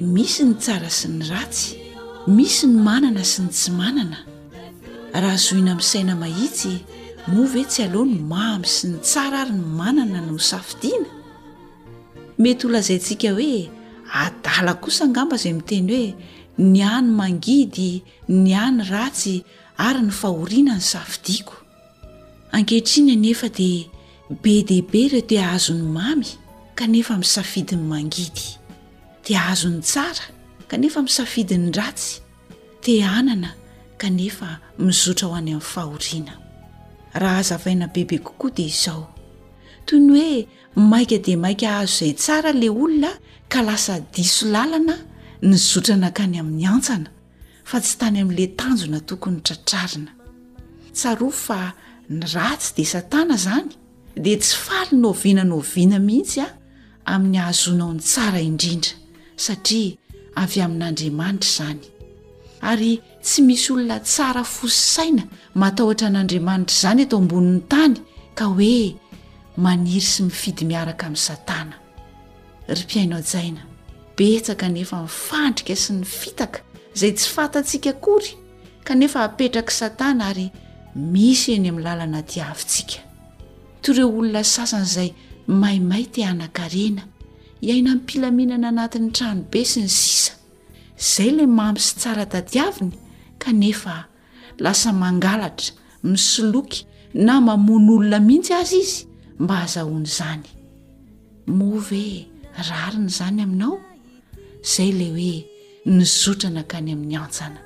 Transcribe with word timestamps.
misy 0.00 0.44
ny 0.48 0.54
tsara 0.56 0.88
sy 0.88 1.08
ny 1.12 1.26
ratsy 1.28 1.74
misy 2.26 2.64
ny 2.70 2.80
manana 2.86 3.20
sy 3.26 3.42
ny 3.44 3.48
tsy 3.52 3.70
manana 3.76 4.16
raha 5.12 5.36
zoina 5.36 5.72
amin'ny 5.76 5.82
saina 5.84 6.14
mahitsy 6.16 6.78
movy 7.28 7.60
hoe 7.60 7.68
tsy 7.68 7.82
aloa 7.84 8.06
ny 8.08 8.16
mamy 8.30 8.64
sy 8.66 8.88
ny 8.88 8.98
tsara 9.04 9.42
ary 9.44 9.52
ny 9.58 9.64
manana 9.76 10.20
no 10.24 10.38
safidiana 10.50 11.10
mety 12.40 12.64
olazayntsika 12.66 13.34
hoe 13.36 13.68
adala 14.22 14.74
kosa 14.80 15.04
angamba 15.04 15.36
izay 15.36 15.52
miteny 15.58 15.92
hoe 15.96 16.14
ny 16.70 16.80
a 16.82 17.00
ny 17.04 17.10
mangidy 17.20 17.92
ny 18.28 18.54
a 18.56 18.70
ny 18.72 18.84
ratsy 18.90 19.34
ary 19.84 20.00
ny 20.00 20.12
fahoriana 20.20 20.74
ny 20.80 20.84
safidiako 20.92 21.56
ankehitrinya 22.56 23.14
nefa 23.20 23.48
dia 23.52 23.84
be 24.42 24.62
deibe 24.64 24.98
ireo 25.04 25.20
ti 25.20 25.36
hazon'ny 25.36 25.84
mamy 25.98 26.26
kanefa 26.74 27.12
mi'ny 27.20 27.30
safidiny 27.36 27.82
mangidy 27.84 28.56
azon'ny 29.36 29.80
tsara 29.82 30.26
kanefa 30.68 31.02
misafidi 31.04 31.58
ny 31.58 31.70
ratsy 31.74 32.20
te 32.82 33.02
anana 33.04 33.52
kanefa 33.98 34.48
mizotra 34.78 35.28
ho 35.28 35.34
any 35.34 35.52
amin'ny 35.52 35.60
fahoriana 35.62 36.34
raha 37.14 37.38
azavaina 37.42 37.86
bebe 37.92 38.18
kokoa 38.18 38.50
dia 38.54 38.66
izao 38.66 39.06
toy 39.86 39.98
ny 40.00 40.12
hoe 40.14 40.48
maika 40.76 41.18
di 41.18 41.36
maika 41.36 41.78
azo 41.78 41.92
izay 42.04 42.12
tsara 42.14 42.52
lay 42.52 42.68
olona 42.70 43.10
ka 43.48 43.62
lasa 43.62 44.00
diso 44.14 44.46
lalana 44.46 44.96
ny 45.42 45.56
zotra 45.56 45.96
na 45.96 46.06
akany 46.10 46.38
amin'ny 46.40 46.66
antsana 46.66 47.10
fa 47.64 47.80
tsy 47.80 47.98
tany 47.98 48.20
amin'la 48.22 48.46
tanjona 48.56 49.00
tokony 49.00 49.38
ytratrarina 49.38 50.12
tsarof 50.94 51.36
fa 51.46 51.74
ny 52.08 52.24
ratsy 52.34 52.70
dia 52.76 52.86
satana 52.94 53.36
zany 53.36 53.68
dia 54.16 54.36
tsy 54.38 54.54
faly 54.56 54.96
noviana 54.98 55.44
noviana 55.44 55.98
mihitsy 55.98 56.40
a 56.42 56.46
amin'ny 57.14 57.38
hahazonao 57.38 57.90
n'ny 57.94 58.00
tsara 58.02 58.40
indrindra 58.40 58.99
satria 59.46 59.96
avy 60.42 60.60
amin'andriamanitra 60.64 61.46
izany 61.50 61.80
ary 62.70 62.92
tsy 63.26 63.40
misy 63.48 63.68
olona 63.74 63.98
tsara 64.10 64.42
fosisaina 64.56 65.24
matahotra 65.60 66.08
n'andriamanitra 66.14 66.74
izany 66.76 67.00
eto 67.04 67.14
ambonin'ny 67.22 67.62
tany 67.72 67.94
ka 68.38 68.44
hoe 68.54 68.74
maniry 69.64 70.02
sy 70.12 70.20
mifidy 70.28 70.62
miaraka 70.70 71.04
amin'ny 71.08 71.26
satana 71.28 71.74
ry 72.76 72.82
mpiaina 72.86 73.14
ojaina 73.22 73.62
betsaka 74.18 74.66
nefa 74.76 74.96
mifandrika 75.06 75.74
sy 75.84 75.90
ny 75.98 76.04
fitaka 76.20 76.58
izay 76.94 77.12
tsy 77.18 77.28
fatatsika 77.36 77.90
kory 78.04 78.30
kanefa 78.86 79.18
apetraka 79.28 79.72
satana 79.80 80.22
ary 80.30 80.46
misy 81.12 81.48
eny 81.56 81.68
amin'ny 81.70 81.84
lala 81.86 82.04
na 82.12 82.20
ty 82.28 82.36
avintsika 82.50 82.98
toy 83.82 83.94
reo 83.98 84.08
olona 84.18 84.42
sasan' 84.54 84.86
izay 84.90 85.10
maimay 85.62 86.04
te 86.12 86.20
anankarena 86.32 87.02
iaina 87.66 87.92
npilaminana 87.98 88.68
anatin'ny 88.72 89.10
tranobe 89.18 89.60
sy 89.72 89.80
ny 89.84 89.90
ssa 89.96 90.32
zay 91.12 91.30
la 91.36 91.44
mampy 91.58 91.80
sy 91.86 91.92
tsaradadiaviny 92.00 92.94
kanefa 93.42 93.96
lasa 94.64 94.90
mangalatra 95.02 95.68
misoloky 96.08 96.80
na 97.26 97.34
mamono 97.46 97.92
olona 98.00 98.18
mihitsy 98.28 98.52
azy 98.60 98.76
izy 98.84 98.98
mba 99.42 99.54
azahoan' 99.64 100.08
izany 100.10 100.44
movy 101.60 102.04
hoe 102.56 102.64
rarina 102.70 103.10
zany 103.18 103.38
aminao 103.44 103.76
zay 104.72 104.90
lay 104.98 105.10
hoe 105.18 105.36
nizotrana 105.96 106.62
kany 106.72 106.88
amin'ny 106.96 107.16
antsana 107.24 107.60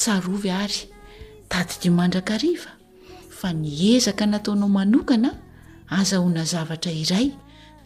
tsavy 0.00 0.50
ay 0.62 0.74
dadidimandrakaia 1.50 2.68
fa 3.38 3.48
nezaka 3.62 4.24
nataonaomanokana 4.32 5.30
azaona 5.98 6.42
zavatra 6.52 6.92
iray 7.04 7.28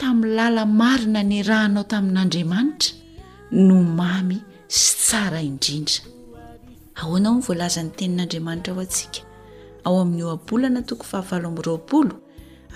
am'lala 0.03 0.67
marina 0.67 1.23
ny 1.25 1.43
rahnao 1.49 1.85
tamin'andriamanitra 1.93 2.95
no 3.67 3.77
mamy 3.99 4.37
sy 4.79 4.91
tsara 5.05 5.41
indrindra 5.49 6.01
ahoanao 7.01 7.35
ny 7.39 7.43
volazan'ny 7.47 7.93
tenin'andriamanitra 7.99 8.73
ho 8.75 8.81
antsika 8.85 9.21
ao 9.87 9.95
amin'ny 10.03 10.23
oabolana 10.31 10.81
tokon 10.89 11.07
fahavalo 11.11 11.47
amroapolo 11.53 12.15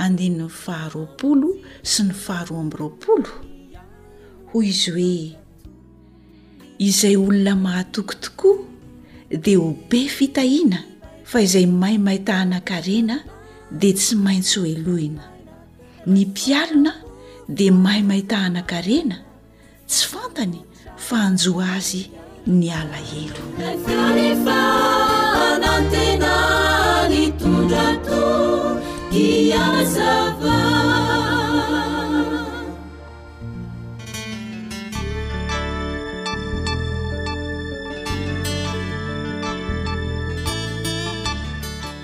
andinyny 0.04 0.48
faharoapolo 0.64 1.48
sy 1.92 2.00
ny 2.08 2.12
faharoa 2.24 2.60
amyroapolo 2.64 3.30
hoy 4.52 4.66
izy 4.68 4.84
hoe 4.90 5.36
izay 6.88 7.16
olona 7.24 7.52
mahatoky 7.66 8.14
tokoa 8.20 8.64
dia 9.44 9.58
ho 9.62 9.68
be 9.90 10.00
fitahina 10.16 10.78
fa 11.30 11.38
izay 11.46 11.66
maimaita 11.82 12.32
hanankarena 12.40 13.16
di 13.80 13.90
tsy 13.98 14.14
maintsy 14.24 14.56
hoeloina 14.62 15.22
ny 16.12 16.22
mpialona 16.30 16.92
dia 17.46 17.70
mahay 17.70 18.02
mahita 18.02 18.42
hanakarena 18.50 19.22
tsy 19.86 20.02
fantany 20.10 20.58
fa 21.06 21.14
anjoa 21.30 21.64
azy 21.78 22.02
ny 22.46 22.66
alahelo 22.74 23.42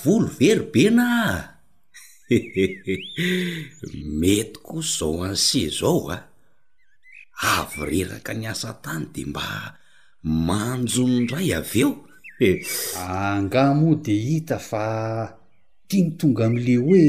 volo 0.05 0.27
very 0.27 0.67
be 0.73 0.85
na 0.93 1.09
mety 4.21 4.59
koy 4.67 4.83
zao 4.97 5.25
anse 5.25 5.63
zao 5.81 6.03
a 6.13 6.17
ah. 7.43 7.65
avoreraka 7.65 8.33
ny 8.37 8.45
asa 8.53 8.71
tany 8.85 9.07
de 9.15 9.23
mba 9.31 9.47
manjonndray 10.47 11.51
aveo 11.59 11.93
angamoa 13.09 13.95
de 14.05 14.15
hita 14.29 14.59
fa 14.69 14.85
tiany 15.89 16.11
tonga 16.19 16.45
am'le 16.49 16.75
hoe 16.85 17.05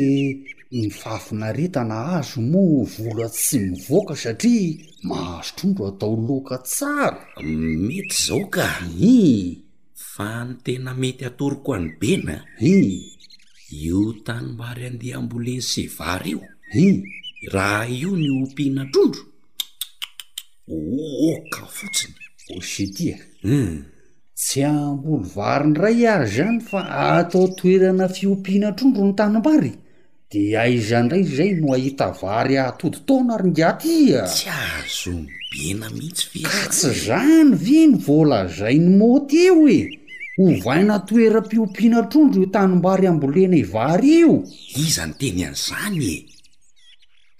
mifafinaretana 0.80 1.97
azo 2.18 2.39
moa 2.51 2.88
volo 2.95 3.21
a 3.27 3.30
tsy 3.39 3.56
mivoaka 3.69 4.13
satria 4.24 4.80
mahasotrondro 5.07 5.83
atao 5.92 6.15
loka 6.27 6.56
tsara 6.69 7.21
mety 7.86 8.15
zao 8.25 8.44
ka 8.56 8.65
i 9.19 9.25
fa 10.16 10.34
ny 10.48 10.54
tena 10.66 10.92
mety 11.02 11.26
atoriko 11.30 11.70
any 11.78 11.90
bena 12.02 12.36
in 12.72 12.84
io 13.86 14.02
tanimbary 14.28 14.84
andeha 14.90 15.18
ambolesevary 15.22 16.32
io 16.34 16.42
in 16.86 16.94
raha 17.56 17.84
io 18.02 18.12
ny 18.22 18.28
ompiana 18.40 18.84
trondro 18.94 19.24
okao 21.30 21.70
fotsiny 21.78 22.14
setia 22.72 23.18
hmm. 23.44 23.74
tsy 24.38 24.62
ambolo 24.64 25.18
varin 25.36 25.76
ray 25.84 26.00
ahy 26.14 26.26
zany 26.36 26.60
fa 26.70 26.82
atao 27.16 27.44
toerana 27.60 28.08
fiompiana 28.18 28.70
trondro 28.78 29.04
ny 29.10 29.14
tanimbary 29.22 29.74
di 30.32 30.44
aizandray 30.64 31.24
zay 31.36 31.52
no 31.60 31.68
ahita 31.76 32.08
vary 32.22 32.56
atodi 32.68 32.98
taona 33.08 33.34
ary 33.38 33.50
ngatyatsy 33.56 34.48
azo 34.72 35.14
ny 35.20 35.28
bena 35.52 35.88
mihitsy 35.98 36.40
ka 36.52 36.62
tsy 36.74 36.90
zany 37.06 37.52
vino 37.66 37.98
vola 38.08 38.40
zai 38.58 38.78
ny 38.80 38.90
moty 39.00 39.38
eo 39.52 39.62
e 39.80 39.82
ho 40.38 40.60
vaina 40.64 41.00
toeram-piompiana 41.00 42.08
trondro 42.12 42.42
o 42.44 42.50
tanimbary 42.54 43.08
ambolena 43.08 43.56
hivary 43.56 44.10
io 44.20 44.34
iza 44.84 45.04
ny 45.08 45.14
teny 45.20 45.40
an'izany 45.48 46.00
e 46.14 46.16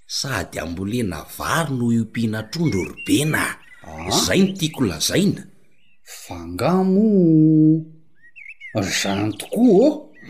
sady 0.08 0.56
ambolena 0.64 1.20
vary 1.38 1.72
no 1.80 1.88
iompiana 1.98 2.42
trondro 2.52 2.80
orobena 2.86 3.44
ah? 3.52 4.12
zay 4.26 4.42
no 4.46 4.52
tiako 4.60 4.82
lazaina 4.90 5.44
fangamo 6.24 7.06
zany 9.02 9.32
tokoa 9.40 9.86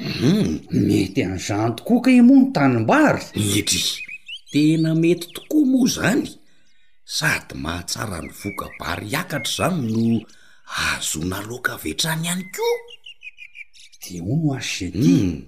a 0.08 0.10
hmm. 0.20 0.54
mety 0.88 1.22
an'izany 1.28 1.72
tokoa 1.78 2.01
kay 2.06 2.18
moa 2.28 2.39
ny 2.42 2.46
tanimbary 2.56 3.22
etry 3.60 3.82
tena 4.51 4.89
mety 5.01 5.28
tokoa 5.38 5.63
moa 5.72 5.88
zany 5.98 6.25
sady 7.18 7.51
mahatsara 7.63 8.18
ny 8.25 8.32
voka 8.42 8.66
bary 8.80 9.06
iakatra 9.13 9.54
zany 9.54 9.86
no 9.94 10.25
azonaloka 10.65 11.77
vetrany 11.84 12.24
ihany 12.25 12.45
koa 12.51 12.75
de 14.03 14.19
ho 14.24 14.36
no 14.41 14.53
as 14.53 14.72
ety 14.81 15.45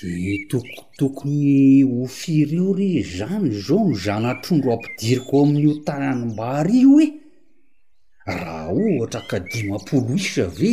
de 0.00 0.10
hmm. 0.10 0.44
tokotokony 0.50 1.84
ofiro 2.04 2.72
re 2.76 3.02
zany 3.02 3.50
zao 3.66 3.88
ny 3.90 3.94
zanatrondro 4.04 4.72
ampidiriko 4.76 5.42
amin'io 5.44 5.74
tanany 5.86 6.24
mbahario 6.32 6.92
e 7.00 7.06
raha 8.26 8.68
ohatra 8.70 9.22
kadimampoloisa 9.30 10.44
ve 10.58 10.70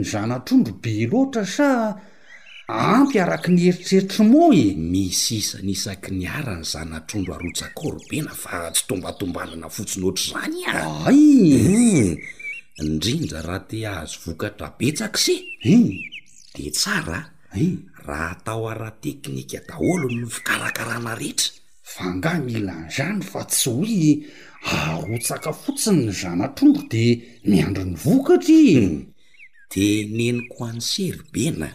ny 0.00 0.04
zanatrondro 0.04 0.74
be 0.82 1.06
loatra 1.10 1.44
sa 1.46 1.96
ampy 2.68 3.18
araka 3.20 3.48
ny 3.52 3.60
heritreritry 3.68 4.24
moa 4.30 4.54
e 4.56 4.72
mis 4.74 5.20
isanisaky 5.36 6.10
niara 6.16 6.54
ny 6.60 6.64
zanatrondro 6.72 7.34
arotsakor 7.36 7.94
bena 8.08 8.32
fa 8.42 8.70
tsy 8.74 8.82
tombatombanana 8.88 9.68
fotsiny 9.74 10.04
ohatra 10.04 10.28
zany 10.32 10.60
aa 10.72 12.36
indrindra 12.76 13.40
raha 13.40 13.64
tea 13.68 13.86
azo 14.04 14.18
vokatra 14.24 14.68
betsakse 14.78 15.34
hmm. 15.64 15.96
di 16.52 16.68
tsara 16.70 17.20
hmm. 17.56 17.76
raha 18.04 18.30
atao 18.36 18.68
ara 18.68 18.90
teknika 19.02 19.60
daholo 19.68 20.08
ny 20.16 20.24
fikarakarana 20.34 21.12
rehetra 21.18 21.52
fangah 21.92 22.36
milany 22.46 22.88
zany 22.94 23.20
fa 23.30 23.40
tsy 23.50 23.72
hoe 24.68 24.92
arotsaka 24.92 25.52
fotsiny 25.62 26.00
ny 26.08 26.12
zanaatrondro 26.20 26.84
dia 26.92 27.20
miandro 27.50 27.84
ny 27.90 27.94
vokatra 28.04 28.60
hmm. 28.60 29.08
deneny 29.72 30.38
ko 30.52 30.58
ansery 30.68 31.20
bena 31.32 31.68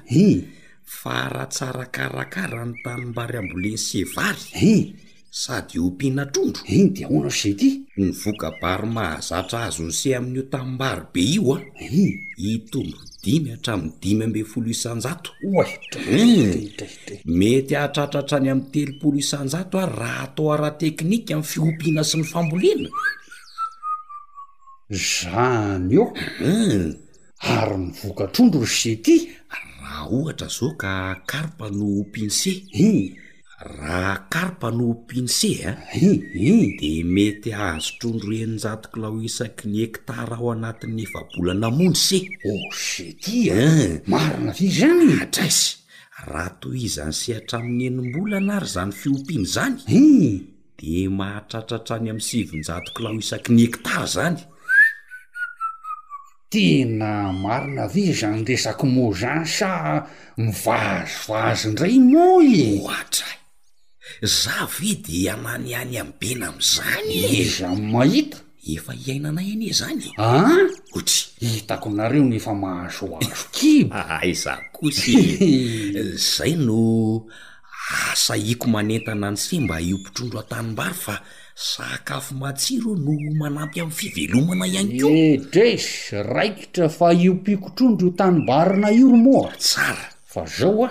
faraha 0.97 1.47
tsarakarakara 1.53 2.61
ny 2.69 2.73
tanymbary 2.85 3.35
amboleny 3.41 3.77
sevary 3.77 4.53
sady 5.33 5.73
iompiana 5.77 6.25
trondro 6.33 6.63
e 6.75 6.91
di 6.93 7.03
ona 7.15 7.29
rzety 7.29 7.69
ny 8.03 8.11
voka 8.11 8.49
baro 8.61 8.87
mahazatra 8.97 9.57
azo 9.67 9.83
nse 9.89 10.09
amin'n'io 10.19 10.43
tamimbaro 10.51 11.03
be 11.13 11.21
io 11.35 11.53
a 11.55 11.57
hitondro 11.93 12.99
dimy 13.23 13.47
hatramin'ny 13.53 13.93
dimy 14.01 14.21
ambe 14.25 14.41
folo 14.51 14.67
isanjato 14.75 15.31
t 15.91 15.95
hmm. 16.03 16.67
mety 17.39 17.73
atratratra 17.83 18.35
any 18.39 18.49
ami'ny 18.53 18.71
telopolo 18.73 19.15
isanjato 19.23 19.75
a 19.83 19.85
raha 19.99 20.21
atao 20.27 20.51
ara 20.53 20.69
teknika 20.81 21.33
ami' 21.35 21.49
fihompiana 21.51 22.03
sy 22.09 22.15
ny 22.19 22.25
famboliana 22.31 22.89
zany 25.07 25.93
o 26.03 26.05
hmm. 26.41 26.87
ary 27.57 27.77
nivoka 27.85 28.23
trondro 28.33 28.59
resety 28.67 29.15
raha 29.79 30.11
ohatra 30.15 30.47
zao 30.57 30.75
ka 30.81 30.91
karpa 31.29 31.65
no 31.77 31.85
ompince 31.99 32.51
raha 33.61 34.25
karpa 34.29 34.71
nompiny 34.73 35.27
se 35.29 35.63
a 35.69 35.73
di 35.93 36.01
eh? 36.99 37.03
mety 37.13 37.49
ahazotrondroeninjatokilao 37.59 39.15
isaky 39.29 39.65
ny 39.71 39.77
ektara 39.87 40.33
ao 40.39 40.47
anatin'ny 40.55 41.01
efabolanamondry 41.07 41.95
se 42.07 42.19
oh, 42.49 42.63
seta 42.73 43.31
eh? 43.33 44.01
marona 44.11 44.51
vi 44.57 44.67
zanytraisy 44.79 45.67
raha 46.31 46.49
toy 46.61 46.75
izany 46.87 47.13
sehatraminy 47.21 47.85
enimbola 47.89 48.35
ana 48.41 48.53
ary 48.59 48.67
zany 48.75 48.91
fiompiny 49.01 49.45
zany 49.45 49.77
de 50.79 50.91
mahatratratrany 51.19 52.07
ami'y 52.11 52.25
sivinjatokilao 52.29 53.15
isaki 53.23 53.49
ny 53.55 53.61
ektara 53.69 54.05
zany 54.15 54.37
tena 56.51 57.09
marina 57.43 57.85
vi 57.93 58.03
zany 58.19 58.41
resako 58.47 58.85
mozan 58.95 59.45
sa 59.45 59.69
mivahazovahazondraynao 60.37 62.41
E, 64.19 64.27
za 64.27 64.65
ve 64.79 64.95
de 65.07 65.29
amany 65.29 65.75
any 65.75 65.97
am 65.97 66.13
bena 66.19 66.47
ami'izany 66.49 67.45
za 67.47 67.71
y 67.73 67.79
mahita 67.79 68.37
efa 68.73 68.93
iainana 69.03 69.41
ane 69.53 69.69
zany 69.79 70.05
ah 70.17 70.51
ohatry 70.95 71.47
hitako 71.55 71.89
nareo 71.89 72.23
neefa 72.29 72.53
mahazoako 72.53 73.39
kib 73.55 73.87
aiza 74.21 74.53
kosy 74.75 75.13
zay 76.35 76.53
no 76.55 76.75
asaiko 78.13 78.67
manentana 78.73 79.27
any 79.31 79.37
si 79.37 79.59
mba 79.63 79.79
iompitrondro 79.81 80.39
atanimbary 80.41 80.93
fa 80.93 81.15
sakafo 81.55 82.35
matsiro 82.41 82.91
no 83.05 83.11
manampy 83.41 83.79
am'ny 83.81 83.95
fivelomana 83.97 84.65
ihany 84.67 85.03
o 85.03 85.09
e, 85.09 85.37
dresy 85.53 85.87
raikitra 86.33 86.87
fa 86.97 87.07
iompikotrondro 87.13 88.07
io 88.07 88.15
tanimbarina 88.19 88.87
io 88.99 89.07
romora 89.11 89.53
tsara 89.57 90.05
fa 90.33 90.45
zao 90.57 90.83
a 90.85 90.87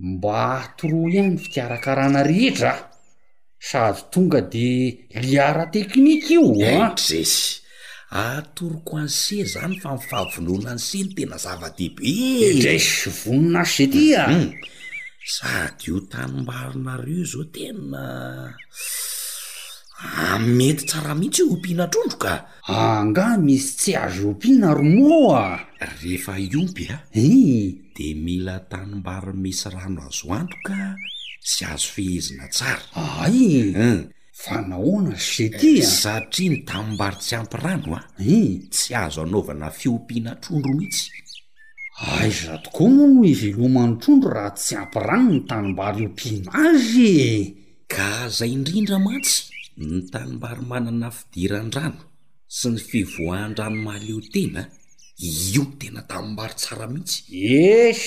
mba 0.00 0.64
atoro 0.64 1.04
iha 1.12 1.24
ny 1.28 1.36
fitiarakarana 1.42 2.20
rehetra 2.28 2.70
a 2.72 2.84
sady 3.68 4.02
tonga 4.12 4.40
de 4.52 4.68
liara 5.24 5.64
teknika 5.74 6.28
io 6.32 6.56
azesy 6.86 7.44
ah. 8.16 8.40
atoroko 8.40 8.92
ance 9.04 9.36
zany 9.52 9.74
fa 9.82 9.88
mifahvonola 10.00 10.68
any 10.74 10.82
ceny 10.88 11.08
tena 11.16 11.36
zava-diby 11.44 12.12
drasy 12.60 13.10
vonina 13.20 13.62
sy 13.72 13.84
tya 13.94 14.24
mhm. 14.32 14.46
sady 15.34 15.84
io 15.92 15.96
tanymbarinaru 16.12 17.18
zao 17.30 17.44
tena 17.54 18.02
amety 20.32 20.80
ah, 20.80 20.86
tsara 20.88 21.12
mihitsy 21.18 21.42
o 21.44 21.48
ompianatrondro 21.54 22.16
ka 22.24 22.34
angah 22.72 23.36
ah, 23.36 23.36
misy 23.46 23.68
tsy 23.80 23.90
azo 24.04 24.22
ompiana 24.32 24.68
romo 24.78 25.14
a 25.42 25.46
rehefa 26.00 26.32
iompy 26.48 26.84
a 26.88 26.96
i 27.12 27.20
eh, 27.20 27.68
dmila 28.00 28.64
tanimbary 28.64 29.36
misy 29.44 29.68
rano 29.76 30.08
azo 30.08 30.32
antoka 30.32 30.96
tsy 31.44 31.64
azo 31.72 31.88
fehezina 31.94 32.46
tsara 32.54 32.80
ay 33.24 33.38
fa 34.32 34.56
nahoana 34.68 35.12
z 35.20 35.24
sety 35.32 35.70
eh, 35.76 35.82
e, 35.84 35.84
ah. 35.84 35.92
satria 36.00 36.48
ny 36.54 36.58
tamimbary 36.68 37.16
tsy 37.20 37.32
ampy 37.36 37.56
rano 37.64 37.88
ah 38.00 38.04
eh. 38.16 38.50
tsy 38.72 38.90
azo 39.04 39.20
anaovana 39.24 39.68
fiompiana 39.78 40.32
trondro 40.42 40.72
mihitsy 40.80 41.06
ay 42.16 42.30
zatokoa 42.40 42.88
moa 42.88 43.28
izyloma 43.32 43.82
n'ny 43.86 43.96
trondro 44.00 44.28
raha 44.36 44.52
tsy 44.56 44.72
ampyrano 44.80 45.28
ny 45.34 45.40
tanimbary 45.50 45.98
iompiana 46.04 46.50
azy 46.68 47.08
e 47.28 47.28
ka 47.92 48.08
zay 48.36 48.50
indrindra 48.56 48.96
mantsy 49.06 49.36
ny 49.80 49.92
tanimbary 50.12 50.62
manana 50.70 51.08
fidiran-drano 51.18 52.00
sy 52.56 52.66
ny 52.72 52.78
fivoahan-dranomalio 52.88 54.18
tena 54.32 54.62
io 55.20 55.62
ntena 55.68 56.02
tamimbaro 56.08 56.54
tsara 56.56 56.86
mihitsy 56.88 57.24
es 57.36 58.00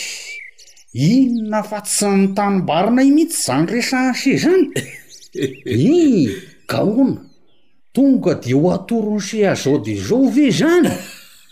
inona 0.97 1.61
fa 1.69 1.81
tsynytanombarina 1.85 3.03
y 3.05 3.11
mihitsy 3.13 3.39
zany 3.45 3.65
resa 3.69 4.09
ase 4.09 4.37
zany 4.41 4.67
i 5.93 6.25
ka 6.65 6.81
ona 6.83 7.21
tonga 7.93 8.33
de 8.33 8.53
ho 8.53 8.71
atorose 8.73 9.45
azao 9.47 9.77
de 9.77 9.95
zave 9.97 10.49
zany 10.59 10.89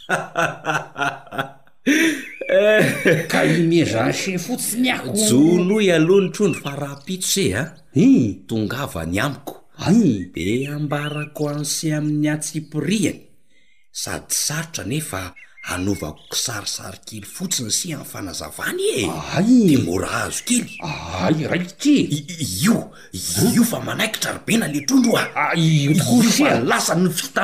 ka 3.32 3.40
imezanse 3.46 4.38
fotsiny 4.42 4.90
ak 4.90 5.04
ojonoy 5.14 5.92
alohany 5.94 6.30
trony 6.34 6.56
fa 6.62 6.72
rahapitso 6.76 7.30
seh 7.38 7.54
ah. 7.54 7.62
a 7.70 7.74
i 7.96 8.08
tongava 8.50 9.06
ny 9.06 9.18
amiko 9.22 9.56
de 10.36 10.66
ambarako 10.76 11.44
anse 11.54 11.94
amin'ny 12.00 12.30
atsipirihany 12.34 13.20
sady 14.02 14.32
sarotra 14.46 14.86
nefa 14.90 15.22
anaovako 15.62 16.34
sarisary 16.36 16.98
kely 17.06 17.22
fotsiny 17.26 17.72
sia 17.72 17.98
nfanazavany 17.98 18.82
ea 18.96 19.84
moraazo 19.86 20.42
kely 20.48 20.66
ai 21.22 21.38
raiky 21.52 21.78
ty 21.78 22.26
io 22.66 22.90
io 23.56 23.64
fa 23.64 23.80
manaiky 23.86 24.18
trarobena 24.20 24.66
le 24.68 24.82
trondroaoe 24.88 25.30
ah, 26.50 26.60
lasa 26.70 26.96
ny 26.96 27.10
fita 27.14 27.44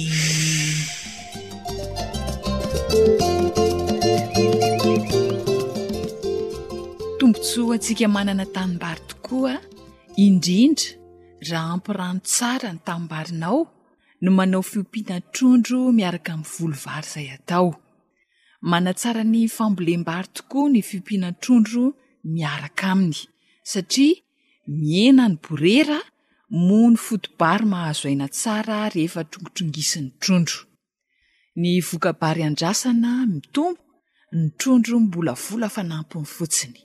so 7.49 7.63
atsika 7.75 8.07
manana 8.17 8.45
tanim-bary 8.57 9.03
tokoa 9.11 9.55
indrindra 10.25 10.95
raha 11.49 11.71
ampirano 11.77 12.21
tsara 12.31 12.69
ny 12.75 12.81
tanimbarinao 12.87 13.61
no 14.23 14.31
manao 14.39 14.63
fiompianan 14.71 15.23
trondro 15.35 15.79
miaraka 15.99 16.33
min'ny 16.37 16.51
volovary 16.55 17.01
izay 17.09 17.29
atao 17.37 17.69
mana 18.71 18.91
tsara 19.01 19.23
ny 19.33 19.41
fambolembaro 19.57 20.29
tokoa 20.39 20.67
ny 20.75 20.81
fiompianan 20.89 21.35
trondro 21.43 21.85
miaraka 22.37 22.85
aminy 22.95 23.21
satria 23.73 24.17
miena 24.83 25.25
ny 25.31 25.37
borera 25.45 25.99
mo 26.67 26.81
ny 26.93 26.97
fotibary 27.07 27.67
mahazo 27.73 28.05
aina 28.11 28.27
tsara 28.39 28.77
rehefa 28.95 29.21
trongotrongisin'ny 29.31 30.09
trondro 30.23 30.61
ny 31.61 31.71
vokabary 31.89 32.43
andrasana 32.49 33.11
mitombo 33.33 33.83
ny 34.39 34.45
trondro 34.61 34.95
mbolavola 35.05 35.67
fanampiny 35.77 36.29
fotsiny 36.39 36.81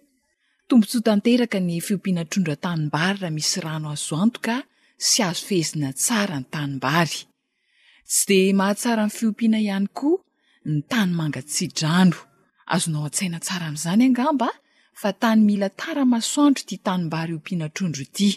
tombotso 0.70 1.00
tanteraka 1.10 1.60
ny 1.68 1.76
fiompiana 1.88 2.24
trondro 2.32 2.56
tanimbary 2.66 3.18
raha 3.22 3.34
misy 3.38 3.60
rano 3.66 3.88
asoanto 3.98 4.40
ka 4.46 4.56
sy 5.10 5.20
azo 5.28 5.44
fehezina 5.48 5.90
tsara 6.02 6.38
ny 6.42 6.46
tanimbary 6.54 7.20
tsy 8.12 8.24
de 8.30 8.40
mahatsara 8.60 9.02
any 9.06 9.16
fiopiana 9.18 9.60
ihany 9.68 9.88
koa 9.98 10.24
ny 10.72 10.78
tany 10.92 11.12
mangatsidrano 11.20 12.20
azonao 12.74 13.04
an-tsaina 13.08 13.38
tsara 13.46 13.66
amn'zany 13.70 14.04
angamba 14.08 14.50
fa 15.02 15.10
tany 15.22 15.40
mila 15.50 15.70
tara 15.82 16.02
masoantro 16.14 16.64
ty 16.70 16.76
tanimbary 16.88 17.32
ompianatrondroty 17.40 18.28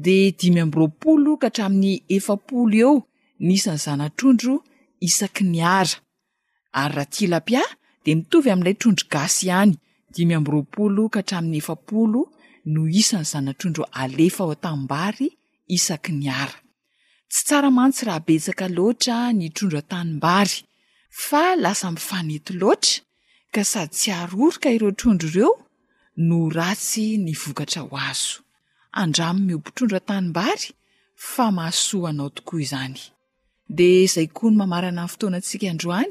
de 0.05 0.15
dimy 0.39 0.59
amb 0.65 0.73
ropolo 0.81 1.31
ka 1.41 1.45
hatramin'ny 1.49 1.95
efapolo 2.15 2.75
eo 2.85 2.95
ny 3.45 3.51
isany 3.57 3.79
zanatrondro 3.85 4.53
isaky 5.07 5.43
ny 5.51 5.59
ara 5.77 5.95
ary 6.81 6.91
raha 6.95 7.09
tilapia 7.15 7.63
mitovy 8.15 8.49
amin'ilay 8.51 8.75
trondrogasy 8.81 9.45
hany 9.53 9.71
dimy 10.15 10.33
ambyropolo 10.37 11.03
ka 11.13 11.19
atrami'ny 11.23 11.57
efapolo 11.61 12.21
no 12.73 12.81
isany 13.01 13.25
zanatrondro 13.31 13.83
alefaotanbary 14.01 15.27
a 15.93 15.95
y 15.95 15.97
saramantsy 17.45 18.01
rahbetsaka 18.09 18.65
loatra 18.77 19.17
ny 19.39 19.45
trondro 19.55 19.81
tanymbay 19.91 20.49
a 21.41 21.43
asamianeto 21.71 22.51
oa 22.71 22.79
ka 23.53 23.61
sadysy 23.71 24.09
oka 24.43 24.67
oitrondro 24.69 25.49
tanybary 30.09 30.65
faatokaanyday 31.33 34.05
oa 34.41 34.49
ny 34.49 34.55
mamarana 34.61 35.01
any 35.01 35.09
fotoanatsika 35.13 35.65
androany 35.73 36.09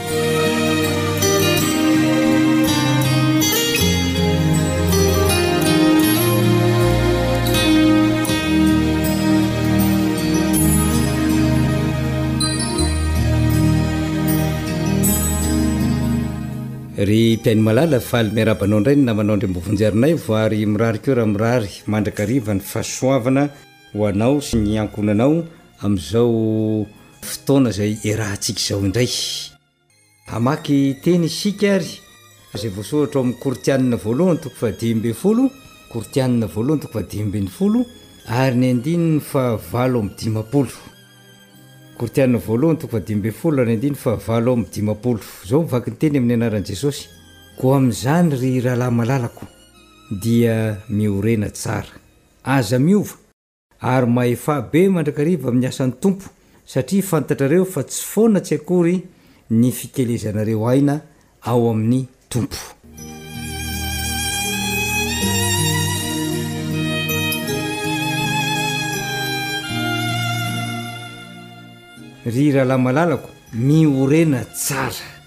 ry 16.97 17.37
piainy 17.41 17.61
malala 17.63 17.99
faly 18.01 18.29
miarabanao 18.35 18.79
ndray 18.79 18.95
namanao 18.95 19.35
ndre 19.35 19.47
mbovonjirinayvo 19.47 20.35
ary 20.37 20.65
mirary 20.65 20.99
keo 20.99 21.15
raha 21.15 21.25
mirary 21.27 21.69
mandrakariva 21.87 22.53
ny 22.53 22.59
fahasoaana 22.59 23.43
hoanao 23.93 24.41
sy 24.41 24.57
ny 24.57 24.77
akon 24.79 25.09
anao 25.09 25.47
am'izao 25.79 26.85
fotoana 27.21 27.71
zay 27.71 27.95
irantsik 28.03 28.59
zao 28.59 28.79
indray 28.83 29.07
amaky 30.27 30.99
teny 31.03 31.25
isi 31.31 31.55
ary 31.67 31.87
zay 32.59 32.69
vosoatra 32.75 33.21
ami'ny 33.21 33.39
kortianna 33.39 33.95
voalohany 33.95 34.39
tokofa 34.43 34.71
dimbe 34.79 35.13
folo 35.13 35.47
kortianna 35.93 36.47
voalohany 36.51 36.81
toko 36.81 36.93
fa 36.99 37.07
diben'ny 37.07 37.47
folo 37.47 37.85
ary 38.27 38.55
ny 38.57 38.65
andinny 38.71 39.19
fa 39.21 39.55
valo 39.55 39.99
amydimaolo 39.99 40.67
kortianina 42.01 42.39
vhn5a 42.39 42.99
md5fzao 43.69 44.55
mivaki 45.59 45.91
ny 45.91 45.97
teny 46.01 46.17
amin'ny 46.19 46.33
anaran'i 46.39 46.65
jesosy 46.69 47.03
koa 47.59 47.77
ami'izany 47.77 48.31
ry 48.41 48.51
rahalahy 48.65 48.95
malalako 48.97 49.45
dia 50.23 50.55
miorena 50.89 51.49
tsara 51.53 51.93
aza 52.57 52.79
miova 52.81 53.19
ary 53.93 54.09
mahefabe 54.17 54.87
mandrakariva 54.95 55.49
amin'ny 55.51 55.67
asan'ny 55.69 55.95
tompo 56.01 56.33
satria 56.73 57.05
fantatrareo 57.11 57.65
fa 57.73 57.83
tsy 57.83 58.01
foana 58.13 58.41
tsy 58.41 58.55
akory 58.59 58.97
ny 59.61 59.69
fikelezanareo 59.79 60.65
haina 60.69 60.97
ao 61.51 61.69
amin'ny 61.73 62.01
tompo 62.31 62.80
ry 72.25 72.49
rahala 72.53 72.77
malalako 72.77 73.29
miorena 73.53 74.43
tsara 74.45 75.21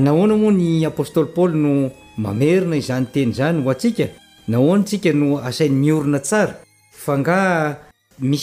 nahoana 0.00 0.36
moa 0.36 0.50
ny 0.52 0.84
apôstôly 0.90 1.28
paoly 1.36 1.56
no 1.64 1.70
mamerina 2.22 2.76
izany 2.76 3.06
teny 3.12 3.32
zanyhoanka 3.38 4.06
naonntsika 4.48 5.10
no 5.12 5.26
asainy 5.48 5.76
miorina 5.80 6.18
tsara 6.20 6.54
fanga 7.04 7.38
mi 8.18 8.38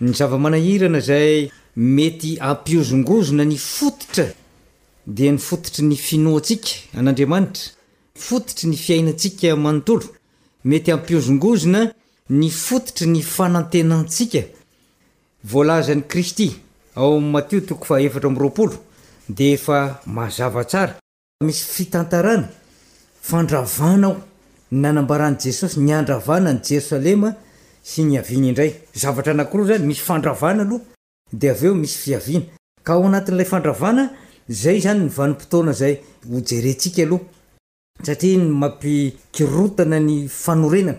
ny 0.00 0.12
zava-manahirana 0.12 1.00
zay 1.00 1.50
mety 1.76 2.36
ampiozongozona 2.40 3.44
ny 3.44 3.56
fototra 3.56 4.26
dia 5.06 5.32
ny 5.32 5.38
fototry 5.38 5.84
ny 5.84 5.94
finoaantsika 5.96 6.70
an'andriamanitra 6.98 7.62
ny 8.14 8.18
fototry 8.20 8.66
ny 8.68 8.76
fiainantsika 8.76 9.56
manontolo 9.56 10.06
mety 10.64 10.90
hampiozongozona 10.92 11.92
ny 12.28 12.50
fototry 12.50 13.06
ny 13.06 13.22
fanantenantsika 13.22 14.42
volazan'ny 15.44 16.02
kristy 16.08 16.50
ao 16.96 17.16
am'y 17.18 17.30
matio 17.30 17.60
toko 17.60 17.84
fa 17.84 18.00
efatra 18.02 18.28
ami'roapolo 18.28 18.82
de 19.28 19.52
efa 19.52 20.00
maazavatsara 20.06 20.94
misy 21.42 21.64
fitantarana 21.74 22.48
fandravana 23.22 24.06
ao 24.06 24.16
nanambarany 24.70 25.36
jesosy 25.42 25.80
ny 25.80 25.92
adravana 25.94 26.52
ny 26.52 26.60
jerosalema 26.62 27.34
sy 27.82 28.02
ny 28.04 28.18
avina 28.18 28.46
indray 28.48 28.72
zavatraanakiroazany 28.94 29.86
misy 29.86 30.02
fadranalohadeeo 30.04 31.74
i 31.74 32.42
na 33.10 33.20
a'la 33.20 33.44
fdrana 33.44 34.10
zay 34.48 34.80
zany 34.80 35.04
imanaay 35.06 35.98
eampikirotana 38.22 40.00
ny 40.00 40.28
fanorenana 40.28 40.98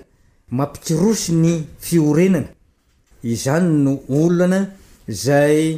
mampikirosy 0.49 1.31
ny 1.33 1.63
fiorenana 1.79 2.47
izany 3.23 3.69
no 3.83 3.99
olana 4.09 4.67
zay 5.07 5.77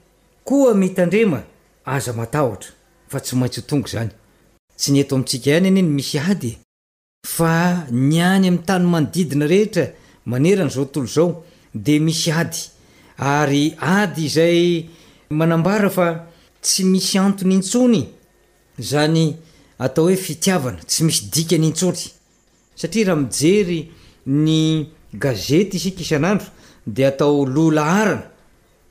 amitandrema 0.49 1.43
aza 1.85 2.13
matahtra 2.13 2.71
fa 3.07 3.19
tsy 3.19 3.35
maintsy 3.35 3.61
hotonga 3.61 3.87
zany 3.87 4.11
tsyny 4.77 4.99
eto 4.99 5.15
amitsia 5.15 5.53
hany 5.55 5.67
any 5.67 5.79
enymisyad 5.79 6.57
a 7.39 7.85
ny 7.91 8.17
any 8.19 8.47
am'ny 8.47 8.63
tany 8.65 8.85
manodidina 8.85 9.45
rehetra 9.47 9.93
maneranyzao 10.25 10.85
ttolozao 10.85 11.43
de 11.73 11.99
misy 11.99 12.31
ady 12.31 12.57
ary 13.17 13.75
ady 13.79 14.27
zay 14.29 14.85
manambara 15.29 15.89
fa 15.89 16.27
tsy 16.61 16.83
misy 16.83 17.17
antony 17.17 17.53
intsony 17.55 18.07
zany 18.79 19.35
atao 19.79 20.05
hoe 20.05 20.15
fitiavana 20.15 20.77
tsy 20.87 21.03
misy 21.03 21.25
dika 21.33 21.57
nyintsony 21.57 21.99
satria 22.75 23.07
raha 23.07 23.21
mijery 23.21 23.91
ny 24.25 24.85
gazety 25.13 25.77
isika 25.77 26.01
isan'andro 26.01 26.47
de 26.87 27.05
atao 27.05 27.45
lolaarana 27.45 28.30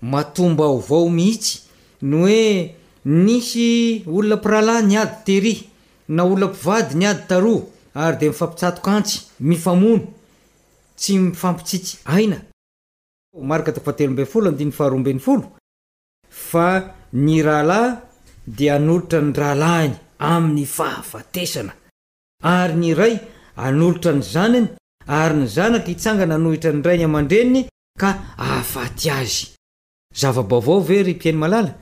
matomba 0.03 0.65
aovao 0.65 1.09
mihitsy 1.11 1.61
no 2.03 2.19
hoe 2.27 2.75
nisy 3.05 4.05
olona 4.07 4.37
m-pirahalahy 4.37 4.83
ny 4.87 4.97
ady 4.99 5.11
tery 5.25 5.69
na 6.09 6.25
olona 6.25 6.47
mpivady 6.47 6.95
ny 6.97 7.07
ady 7.07 7.27
taroa 7.29 7.63
ary 7.95 8.17
de 8.19 8.29
mifampitsatoka 8.29 8.91
antsy 8.93 9.19
mifamono 9.41 10.07
tsy 10.97 11.19
mifampitsitsy 11.19 11.99
aina 12.05 12.37
marika 13.43 13.73
tateombennyfolo 13.73 14.51
dy 14.53 14.71
faharoambeny 14.71 15.21
folo 15.21 15.53
fa 16.31 16.95
ny 17.13 17.43
rahalahy 17.43 17.97
de 18.47 18.71
anolotra 18.73 19.21
ny 19.21 19.33
rahalahiny 19.33 19.95
amin'ny 20.19 20.67
fahafatesana 20.67 21.73
ary 22.43 22.75
ny 22.75 22.95
ray 22.95 23.19
anolotra 23.57 24.13
ny 24.13 24.23
zaniny 24.23 24.69
ary 25.07 25.37
ny 25.39 25.47
zanaka 25.47 25.87
hitsangana 25.89 26.35
anohitra 26.35 26.73
ny 26.73 26.83
rai 26.83 26.97
ny 26.99 27.05
aman-dreniny 27.05 27.67
ka 28.01 28.09
ahafaty 28.39 29.11
azy 29.11 29.51
zavabavao 30.15 30.81
very 30.81 31.15
mpiainy 31.15 31.39
malala 31.39 31.75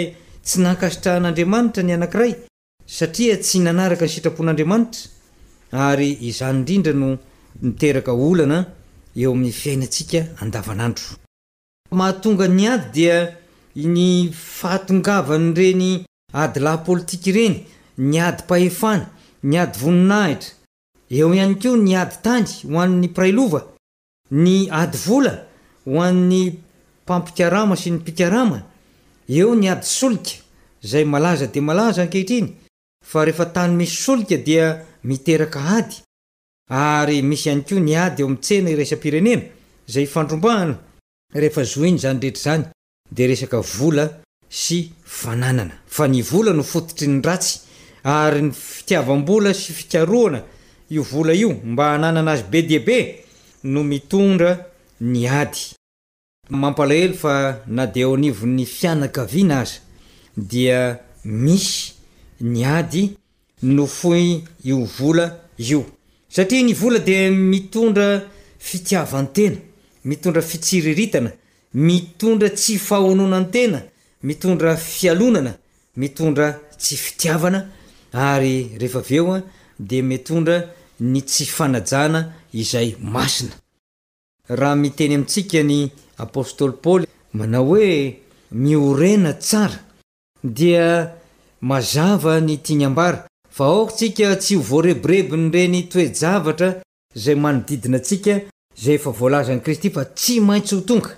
sy 0.49 0.55
nakasitrahan'andriamanitra 0.63 1.81
ny 1.83 1.91
anankiray 1.95 2.33
saria 2.97 3.35
tsy 3.43 3.57
nanaraka 3.59 4.05
ny 4.05 4.11
sitrapon'andriamanitra 4.13 5.05
ary 5.71 6.11
izany 6.21 6.57
indrindra 6.57 6.93
no 6.93 7.17
miteraka 7.61 8.13
olana 8.13 8.59
eo 9.21 9.31
amin'ny 9.33 9.51
fiainantsika 9.51 10.19
andavanandro 10.41 11.05
mahatonga 11.91 12.45
ny 12.47 12.65
ady 12.73 12.87
dia 12.95 13.17
ny 13.75 14.31
fahatongavany 14.33 15.53
reny 15.59 15.91
ady 16.33 16.59
lah 16.65 16.77
politika 16.87 17.27
ireny 17.31 17.57
ny 17.97 18.17
ady 18.27 18.43
mpahefana 18.43 19.05
ny 19.43 19.55
ady 19.61 19.79
voninahitra 19.79 20.53
eo 21.17 21.33
ihany 21.33 21.55
ko 21.61 21.69
ny 21.77 21.93
ady 22.01 22.15
tany 22.25 22.47
ho 22.71 22.75
an'ny 22.83 23.07
pirai 23.15 23.31
lova 23.37 23.61
ny 24.43 24.57
ady 24.81 24.97
vola 25.05 25.33
ho 25.87 25.95
an'ny 26.07 26.41
mpampikarama 27.03 27.75
sy 27.75 27.89
ny 27.91 27.97
mpikarama 27.99 28.59
eo 29.37 29.49
ny 29.55 29.67
ady 29.73 29.85
solika 29.97 30.33
zay 30.89 31.03
malaza 31.05 31.47
de 31.53 31.59
malaza 31.61 32.01
ankehitriny 32.03 32.51
fa 33.09 33.19
rehefa 33.27 33.45
tany 33.55 33.73
misolika 33.79 34.37
dia 34.47 34.67
miteraka 35.07 35.61
ady 35.77 35.95
ary 36.83 37.17
misy 37.29 37.45
ihany 37.49 37.63
ko 37.69 37.73
ny 37.79 37.91
ady 38.05 38.19
eo 38.23 38.27
ami'tsena 38.27 38.69
iresam-pirenena 38.73 39.43
arbahaa 40.33 40.75
y 44.77 44.79
fananana 45.21 45.75
fa 45.95 46.03
ny 46.07 46.19
vola 46.29 46.51
no 46.53 46.63
fototry 46.71 47.07
ny 47.07 47.19
ratsy 47.27 47.53
ary 48.03 48.41
ny 48.45 48.51
fitiavam-bola 48.53 49.49
sy 49.53 49.71
fikaroana 49.79 50.39
io 50.95 51.01
vola 51.11 51.33
io 51.33 51.49
mba 51.71 51.83
ananana 51.93 52.31
azy 52.33 52.43
be 52.51 52.59
dibe 52.69 52.97
no 53.63 53.79
mitondra 53.83 54.51
y 54.99 55.01
o'ny 56.67 57.11
faa 57.21 59.65
ny 62.39 62.63
ady 62.65 63.17
no 63.61 63.85
foy 63.87 64.43
io 64.63 64.77
vola 64.99 65.27
io 65.57 65.85
satria 66.29 66.61
ny 66.63 66.73
vola 66.73 66.99
di 66.99 67.15
mitondra 67.31 68.23
fitiavan-tena 68.57 69.57
mitondra 70.03 70.41
fitsiriritana 70.41 71.31
mitondra 71.73 72.49
tsy 72.49 72.77
fahononan 72.77 73.49
tena 73.51 73.81
mitondra 74.21 74.75
fialonana 74.77 75.57
mitondra 75.95 76.51
tsy 76.77 76.95
fitiavana 76.95 77.59
ary 78.13 78.77
rehefa 78.79 78.99
aveo 78.99 79.33
a 79.33 79.41
de 79.79 80.01
mitondra 80.01 80.57
ny 80.99 81.21
tsy 81.23 81.45
fanajana 81.45 82.31
izay 82.53 82.95
masina 82.99 83.53
raha 84.49 84.75
miteny 84.75 85.13
amintsika 85.13 85.63
ny 85.63 85.91
apôstoly 86.17 86.73
paoly 86.83 87.05
manao 87.33 87.65
hoe 87.69 88.19
miorena 88.51 89.33
tsara 89.33 89.77
dia 90.43 90.87
mazava 91.65 92.35
nytiany 92.39 92.85
ambara 92.85 93.25
fa 93.49 93.65
okontsika 93.79 94.35
tsy 94.35 94.55
ho 94.55 94.61
voarebirebiny 94.69 95.51
reny 95.53 95.87
toe 95.91 96.05
javatra 96.21 96.81
zay 97.15 97.35
manodidinantsika 97.35 98.33
zay 98.81 98.95
efa 98.95 99.11
voalazany 99.11 99.59
kristy 99.65 99.89
fa 99.89 100.03
tsy 100.05 100.39
maintsy 100.39 100.75
ho 100.75 100.81
tonga 100.81 101.09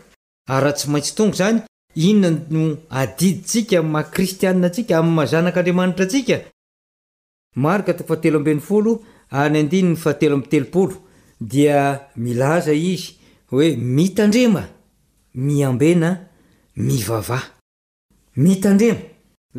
ary 0.53 0.63
raha 0.63 0.73
tsy 0.77 0.87
maintsy 0.91 1.13
tonga 1.17 1.35
zany 1.35 1.59
inona 1.95 2.29
no 2.49 2.77
adidintsika 2.89 3.81
makristianinantsika 3.81 4.93
amyy 4.99 5.15
mazanak'andriamanitra 5.17 6.05
atsikat 6.05 6.41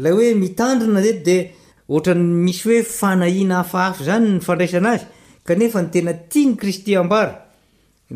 la 0.03 0.11
oe 0.15 0.33
mitandrina 0.39 1.01
zety 1.03 1.23
de 1.25 1.51
oatrany 1.87 2.23
misy 2.45 2.63
hoe 2.69 2.83
fanaina 2.99 3.55
hafahafa 3.61 4.05
zany 4.07 4.27
ny 4.31 4.39
fandraisana 4.47 4.91
azy 4.95 5.03
kanefa 5.47 5.81
ny 5.83 5.89
tena 5.93 6.13
tia 6.31 6.45
gny 6.47 6.55
kristy 6.61 6.93
ambara 6.95 7.33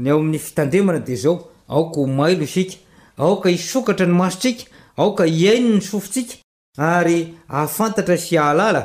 yeo 0.05 0.19
amin'y 0.23 0.39
fitandremana 0.47 1.01
de 1.07 1.15
aoaokho 1.25 2.01
mailo 2.19 2.45
isika 2.47 2.77
aoka 3.23 3.49
isokatra 3.51 4.07
ny 4.07 4.13
masotsika 4.21 4.65
aoka 5.01 5.23
iaino 5.27 5.69
ny 5.75 5.81
sofotsika 5.89 6.35
aafantata 6.79 8.17
syalaa 8.25 8.83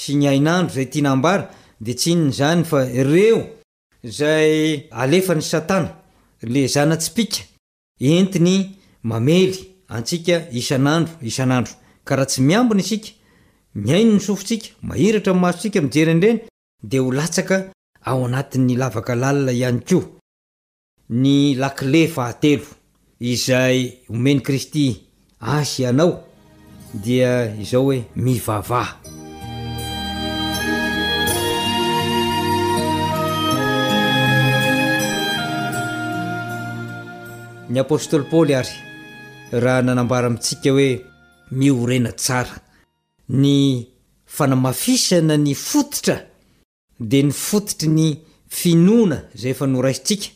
sy 0.00 0.14
ny 0.16 0.24
ainandro 0.30 0.74
zay 0.74 0.86
tianambara 0.92 1.44
de 1.84 1.92
tsyiny 2.00 2.26
zany 2.38 2.62
fa 2.70 2.78
ireo 3.00 3.40
zay 4.16 4.52
alefany 5.02 5.42
satana 5.50 5.90
le 6.52 6.60
zanasika 6.74 7.40
eniy 8.08 8.60
y 9.44 9.46
ika 10.16 10.36
isan'andoinado 10.58 11.70
a 12.22 12.24
ty 12.30 12.38
miambny 12.48 12.82
isika 12.84 13.10
miaino 13.84 14.12
nyofosika 14.16 14.66
ahiatra 14.90 15.32
aoikaeeyki 15.34 15.90
yoy 19.60 21.44
lale 21.56 22.02
ahaelo 22.24 22.68
izay 23.30 23.78
omeny 24.12 24.40
kristy 24.46 24.84
anaoooe 25.40 28.04
mih 28.22 28.40
ny 37.70 37.78
apôstôly 37.80 38.26
paoly 38.26 38.54
ary 38.60 38.74
raha 39.62 39.80
nanambara 39.86 40.26
amintsika 40.28 40.70
hoe 40.76 40.88
miorena 41.60 42.10
tsara 42.22 42.54
ny 43.42 43.56
fanamafisana 44.36 45.34
ny 45.46 45.52
fototra 45.66 46.16
dia 47.10 47.22
ny 47.28 47.32
fototry 47.48 47.88
ny 47.98 48.08
finoana 48.58 49.18
zay 49.40 49.50
efa 49.54 49.66
noraisintsika 49.72 50.28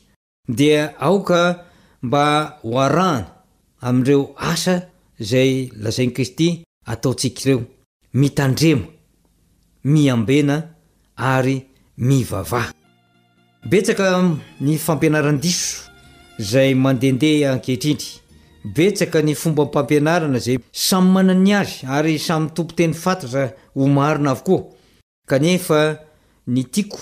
dia 0.59 0.83
aoka 1.09 1.39
mba 2.07 2.23
ho 2.63 2.73
arahana 2.87 3.27
amin'ireo 3.87 4.23
asa 4.53 4.75
izay 5.23 5.53
lazainy 5.83 6.13
kristy 6.17 6.49
ataontsika 6.93 7.39
ireo 7.45 7.61
mitandrema 8.21 8.87
miambena 9.93 10.57
ary 11.35 11.57
mivavaha 12.09 12.73
betsaka 13.71 14.07
ny 14.65 14.73
fampianaran-diso 14.87 15.94
zay 16.39 16.75
mandendeha 16.75 17.53
ankehitrinry 17.53 18.21
betsaka 18.77 19.23
ny 19.23 19.35
fombampampianarana 19.35 20.39
zay 20.39 20.59
samy 20.73 21.11
manany 21.13 21.55
azy 21.55 21.87
ary 21.87 22.19
samyny 22.19 22.51
tompoteny 22.55 22.95
fatotra 22.95 23.53
homarina 23.75 24.31
avokoa 24.31 24.65
knef 25.27 25.71
ny 26.47 26.63
tiako 26.65 26.99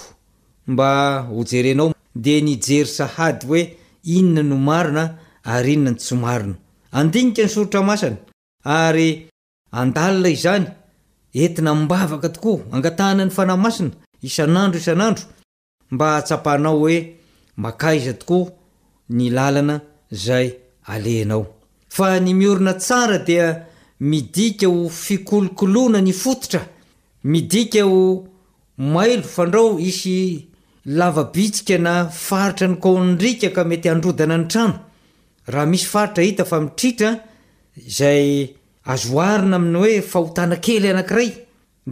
mba 0.67 1.21
hojerenao 1.31 1.93
de 2.15 2.41
nijery 2.41 2.87
sahady 2.87 3.47
hoe 3.47 3.77
inona 4.05 4.43
ny 4.43 4.53
omarina 4.55 5.15
ary 5.45 5.73
inona 5.73 5.91
ny 5.91 5.99
symarina 5.99 6.55
andinika 6.93 7.43
nysorotramasana 7.43 8.17
ary 8.65 9.27
andalina 9.71 10.29
izany 10.29 10.67
entina 11.33 11.75
mimbavaka 11.75 12.29
tokoa 12.29 12.61
angatahna 12.73 13.25
ny 13.25 13.31
fanahmasina 13.31 13.91
isan'andro 14.23 14.79
isan'andro 14.81 15.25
mba 15.91 16.07
hatsapahnao 16.17 16.79
hoe 16.79 16.99
makaiza 17.57 18.13
tokoa 18.13 18.62
yeaaofa 19.21 22.09
ny 22.21 22.33
miorina 22.39 22.73
tsara 22.79 23.19
dia 23.27 23.47
midika 24.01 24.67
ho 24.67 24.89
fikolokoloana 24.89 26.01
ny 26.03 26.13
fototra 26.13 26.61
midika 27.25 27.85
ho 27.85 28.25
mailo 28.77 29.23
fandrao 29.35 29.79
isy 29.91 30.09
lavabitsika 30.99 31.77
na 31.79 31.95
faritra 32.27 32.67
ny 32.69 32.77
koondrikaka 32.83 33.63
mety 33.65 33.89
androdana 33.91 34.37
ny 34.39 34.47
trano 34.53 34.77
raha 35.53 35.67
misy 35.71 35.87
faritra 35.93 36.23
hita 36.25 36.45
fa 36.51 36.57
mitritra 36.65 37.11
zay 37.97 38.27
azoarina 38.93 39.57
amin'ny 39.57 39.79
hoe 39.85 39.97
fahotana 40.11 40.57
kely 40.65 40.87
anankiray 40.91 41.31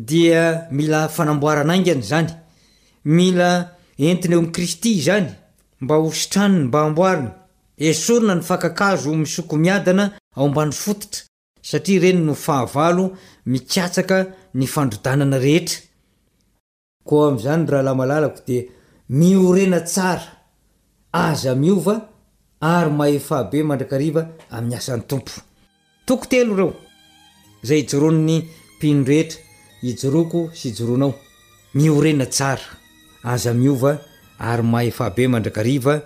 dia 0.08 0.42
mila 0.76 1.00
fanamboarana 1.14 1.72
aingany 1.74 2.02
zany 2.10 2.32
mila 3.16 3.50
entiny 4.08 4.34
eo 4.34 4.42
mn' 4.42 4.52
kristy 4.56 4.92
zany 5.06 5.30
mba 5.80 5.94
hositranony 5.96 6.64
mba 6.64 6.78
hamboarina 6.84 7.32
esorona 7.78 8.34
ny 8.34 8.42
fankakazo 8.48 9.14
misoko 9.16 9.56
miadana 9.56 10.10
ao 10.36 10.48
mbany 10.48 10.72
fototra 10.72 11.20
satria 11.62 12.00
reny 12.00 12.20
no 12.24 12.34
fahavalo 12.34 13.16
mikasaka 13.46 14.18
ny 14.54 14.66
fandrodanana 14.66 15.38
reheraaznyrahalaalalako 15.46 18.40
d 18.48 18.70
miorena 19.08 19.80
tsara 19.80 20.28
azamiova 21.12 21.94
ary 22.60 22.90
mahefabe 22.98 23.62
mandrakariva 23.68 24.22
amin'y 24.54 24.76
an'ny 24.76 25.04
omooyjonny 26.06 28.38
mpinorehera 28.76 29.34
ijroko 29.88 30.38
sy 30.58 30.66
ijronao 30.68 31.12
miorena 31.74 32.26
ara 32.50 32.66
azmiova 33.32 33.90
ary 34.40 34.62
mahaefahbe 34.64 35.28
mandrakariva 35.28 36.00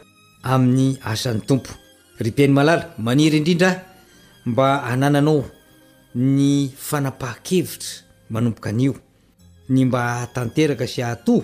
amin'ny 0.53 0.99
asan'ny 1.07 1.41
tompo 1.47 1.71
ripainy 2.19 2.53
malara 2.53 2.95
maniry 2.99 3.39
indrindra 3.39 3.71
mba 4.47 4.69
anananao 4.93 5.39
ny 6.15 6.69
fanapahakevitra 6.87 7.91
manompoka 8.35 8.69
anio 8.73 8.93
ny 9.73 9.85
mba 9.85 10.27
tanteraka 10.35 10.87
sy 10.87 11.03
ahto 11.03 11.35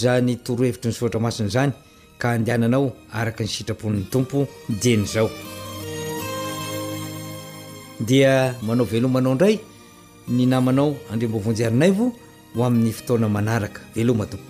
zany 0.00 0.36
torohevitry 0.44 0.88
nysoatra 0.90 1.20
masiny 1.26 1.48
zany 1.54 1.72
ka 2.20 2.26
andeananao 2.36 2.84
araka 3.18 3.42
ny 3.44 3.50
sitrapon'ny 3.56 4.02
tompo 4.12 4.46
dinzao 4.82 5.30
da 8.06 8.54
manao 8.66 8.84
velomanao 8.92 9.34
ndray 9.34 9.56
ny 10.28 10.46
namanao 10.52 10.88
andrembovonjyarinaivo 11.12 12.06
ho 12.54 12.60
amin'ny 12.68 12.92
fotona 12.98 13.26
manaraka 13.28 13.80
velomatompo 13.96 14.49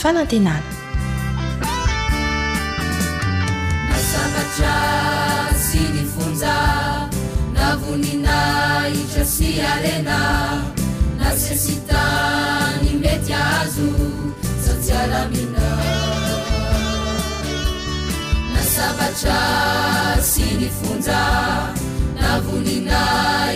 fanatenana 0.00 0.72
masavatra 3.88 4.76
sy 5.66 5.80
ny 5.94 6.04
fonja 6.14 6.54
navonina 7.56 8.40
hitra 8.92 9.24
sy 9.34 9.48
arena 9.72 10.18
nasesita 11.20 12.04
ny 12.86 12.94
mety 13.02 13.34
azo 13.42 13.90
saialamina 14.64 15.66
masavatra 18.54 19.40
sy 20.32 20.46
ny 20.62 20.70
fonja 20.78 21.22
navonina 22.22 23.02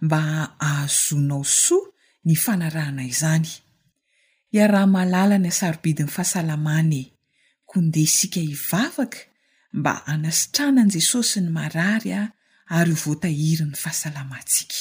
mba 0.00 0.20
hahazonao 0.20 1.44
soa 1.44 1.90
ny 2.26 2.34
fanarahna 2.36 3.02
izany 3.06 3.46
ia 4.54 4.64
raha 4.70 4.86
mahalala 4.86 5.36
ny 5.38 5.48
asarobidiny 5.50 6.10
fahasalamanae 6.10 7.04
kondeha 7.68 8.04
isika 8.06 8.40
hivavaka 8.40 9.20
mba 9.74 9.92
anasitranan' 10.12 10.92
jesosy 10.94 11.40
ny 11.42 11.50
marary 11.56 12.10
a 12.14 12.22
ary 12.78 12.94
ho 12.94 12.98
voatahiriny 13.04 13.74
fahasalamantsika 13.82 14.78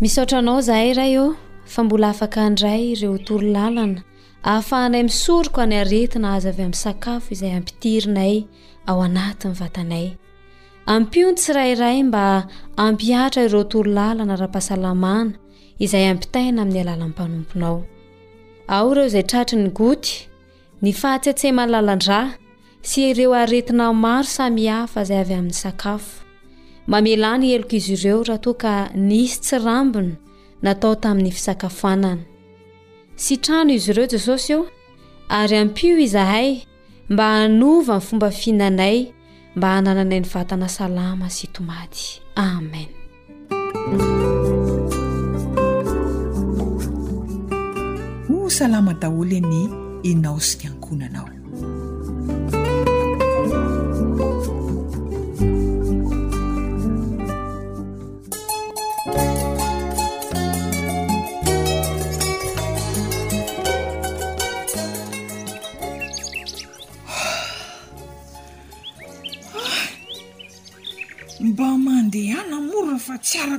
misaotranao 0.00 0.58
izahay 0.58 0.92
ray 0.96 1.12
eo 1.14 1.34
fa 1.72 1.84
mbola 1.84 2.08
afaka 2.08 2.42
andray 2.42 2.82
ireo 2.92 3.18
toro 3.18 3.46
lalana 3.56 4.02
ahafahanay 4.48 5.02
misoriko 5.10 5.60
ny 5.66 5.76
aretina 5.80 6.28
azy 6.34 6.48
avy 6.48 6.62
amin'ny 6.62 6.78
sakafo 6.84 7.28
izay 7.34 7.52
hampitirinay 7.56 8.36
ao 8.88 9.02
anatiny 9.06 9.54
vatanay 9.60 10.06
ampiony 10.94 11.36
tsirairay 11.40 12.02
mba 12.02 12.24
ampihatra 12.76 13.42
ireo 13.48 13.64
toro 13.64 13.90
lalana 13.98 14.34
raha-pahasalamana 14.40 15.36
izay 15.84 16.08
ampitaina 16.12 16.62
amin'ny 16.64 16.80
alalan'n 16.80 17.12
mpanomponao 17.12 17.84
ao 18.68 18.92
ireo 18.92 19.04
izay 19.10 19.24
tratry 19.30 19.58
ny 19.60 19.68
goty 19.68 20.12
ny 20.82 20.94
fahatsyan-tsehmany 21.00 21.70
lalan-dra 21.76 22.20
sy 22.88 23.00
ireo 23.12 23.36
aretina 23.42 23.92
maro 23.92 24.24
samy 24.36 24.64
hhafa 24.72 25.04
izay 25.04 25.20
avy 25.26 25.34
amin'ny 25.36 25.60
sakafo 25.64 26.19
mamela 26.92 27.32
ny 27.38 27.52
eloko 27.54 27.76
izy 27.78 27.92
ireo 27.94 28.24
raha 28.26 28.38
toa 28.42 28.56
ka 28.62 28.72
nisy 28.94 29.36
tsi 29.44 29.58
rambina 29.64 30.16
natao 30.62 30.94
tamin'ny 31.02 31.30
fisakafoanana 31.30 32.22
sy 33.14 33.34
trano 33.38 33.70
izy 33.78 33.90
ireo 33.94 34.06
jesosy 34.10 34.50
io 34.52 34.60
ary 35.28 35.56
ampio 35.62 35.94
izahay 36.06 36.66
mba 37.10 37.24
hanova 37.46 37.96
ny 37.96 38.00
fomba 38.06 38.28
fihinanay 38.30 38.96
mba 39.56 39.68
hanananay 39.76 40.20
ny 40.22 40.28
vatana 40.34 40.68
salama 40.68 41.30
sy 41.30 41.46
tomady 41.54 42.02
amen 42.34 42.88
no 48.28 48.48
salama 48.50 48.94
daholo 48.98 49.38
ny 49.46 49.56
enao 50.02 50.40
sy 50.42 50.58
fiankonana 50.58 51.19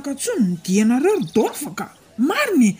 ka 0.02 0.14
tsony 0.18 0.46
midinareo 0.48 1.14
ro 1.22 1.28
dorfa 1.34 1.70
ka 1.78 1.86
mariny 2.28 2.70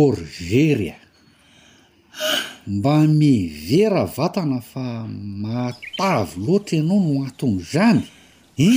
orgery 0.00 0.88
a 0.96 0.96
e. 0.96 1.06
mba 2.66 2.94
mivera 3.18 4.02
vatana 4.16 4.58
fa 4.70 4.86
matavy 5.44 6.34
loatra 6.46 6.78
anao 6.80 7.00
no 7.08 7.20
atonno 7.28 7.60
zany 7.72 8.00
e 8.66 8.70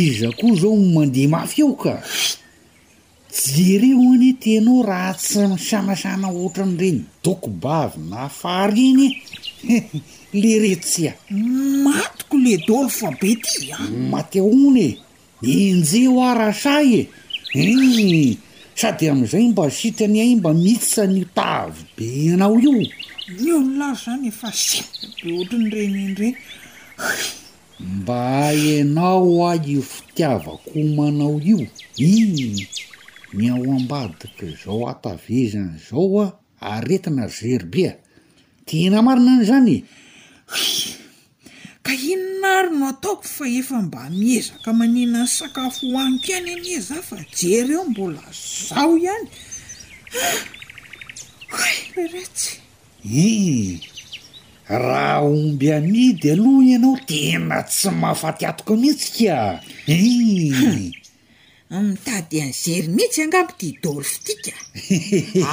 izakoa 0.00 0.54
zao 0.60 0.76
mandeha 0.94 1.30
mafy 1.34 1.60
eo 1.64 1.72
ka 1.82 1.94
jereo 3.38 4.02
any 4.14 4.32
tenao 4.42 4.78
raha 4.90 5.12
tsy 5.22 5.40
misanasana 5.52 6.26
oatran'iregny 6.40 7.00
dokobavy 7.24 7.96
naafariny 8.12 9.06
le 10.40 10.50
retsy 10.62 11.02
a 11.10 11.14
ma 11.84 11.96
dfabe 12.56 13.36
ty 13.42 13.70
ah, 13.72 13.88
mate 14.10 14.40
ony 14.40 14.98
e 15.42 15.68
injeho 15.70 16.20
ara 16.22 16.52
say 16.52 17.08
e 17.52 17.60
e 17.60 18.38
sady 18.74 19.08
am'izay 19.08 19.48
mba 19.48 19.66
asitany 19.66 20.18
a 20.20 20.22
i 20.24 20.36
mba 20.36 20.54
mitsa 20.54 21.06
nitavy 21.06 21.82
be 21.96 22.32
anao 22.34 22.58
io 22.60 22.76
la 23.76 23.92
zany 23.94 24.26
efasbohatrnyregnendregny 24.32 26.36
mba 27.78 28.48
ainao 28.48 29.48
a 29.48 29.50
io 29.56 29.82
fitiavakoomanao 29.82 31.40
io 31.44 31.66
i 31.98 32.66
nyao 33.34 33.64
ambadika 33.76 34.46
zao 34.64 34.88
atavezany 34.88 35.76
zao 35.90 36.20
a 36.20 36.22
ah, 36.60 36.76
aretina 36.76 37.28
zeribe 37.28 37.84
a 37.88 37.96
tena 38.64 39.02
marina 39.02 39.32
any 39.36 39.44
zany 39.46 39.74
e 39.76 39.84
ainonarono 41.90 42.84
ataoko 42.92 43.22
fa 43.34 43.44
efa 43.58 43.76
mba 43.82 44.00
mihezaka 44.18 44.70
manina 44.80 45.18
ny 45.24 45.30
sakafo 45.36 45.82
hoaniko 45.92 46.26
iany 46.30 46.50
amieza 46.56 46.96
fa 47.08 47.16
jer 47.38 47.68
eo 47.74 47.84
mbola 47.90 48.22
zao 48.68 48.92
ihany 49.04 49.28
eretsy 52.02 52.50
ih 53.24 53.80
raha 54.84 55.16
omby 55.32 55.66
amidy 55.78 56.26
aloha 56.32 56.62
ianao 56.70 56.96
tena 57.08 57.56
tsy 57.70 57.88
mahafatiatoko 58.02 58.72
mihitsika 58.80 59.36
ih 59.86 60.92
mitady 61.68 62.40
any 62.40 62.52
zery 62.56 62.88
mihitsy 62.88 63.20
angabo 63.28 63.52
dy 63.60 63.68
dôlfe 63.82 64.16
tika 64.26 64.54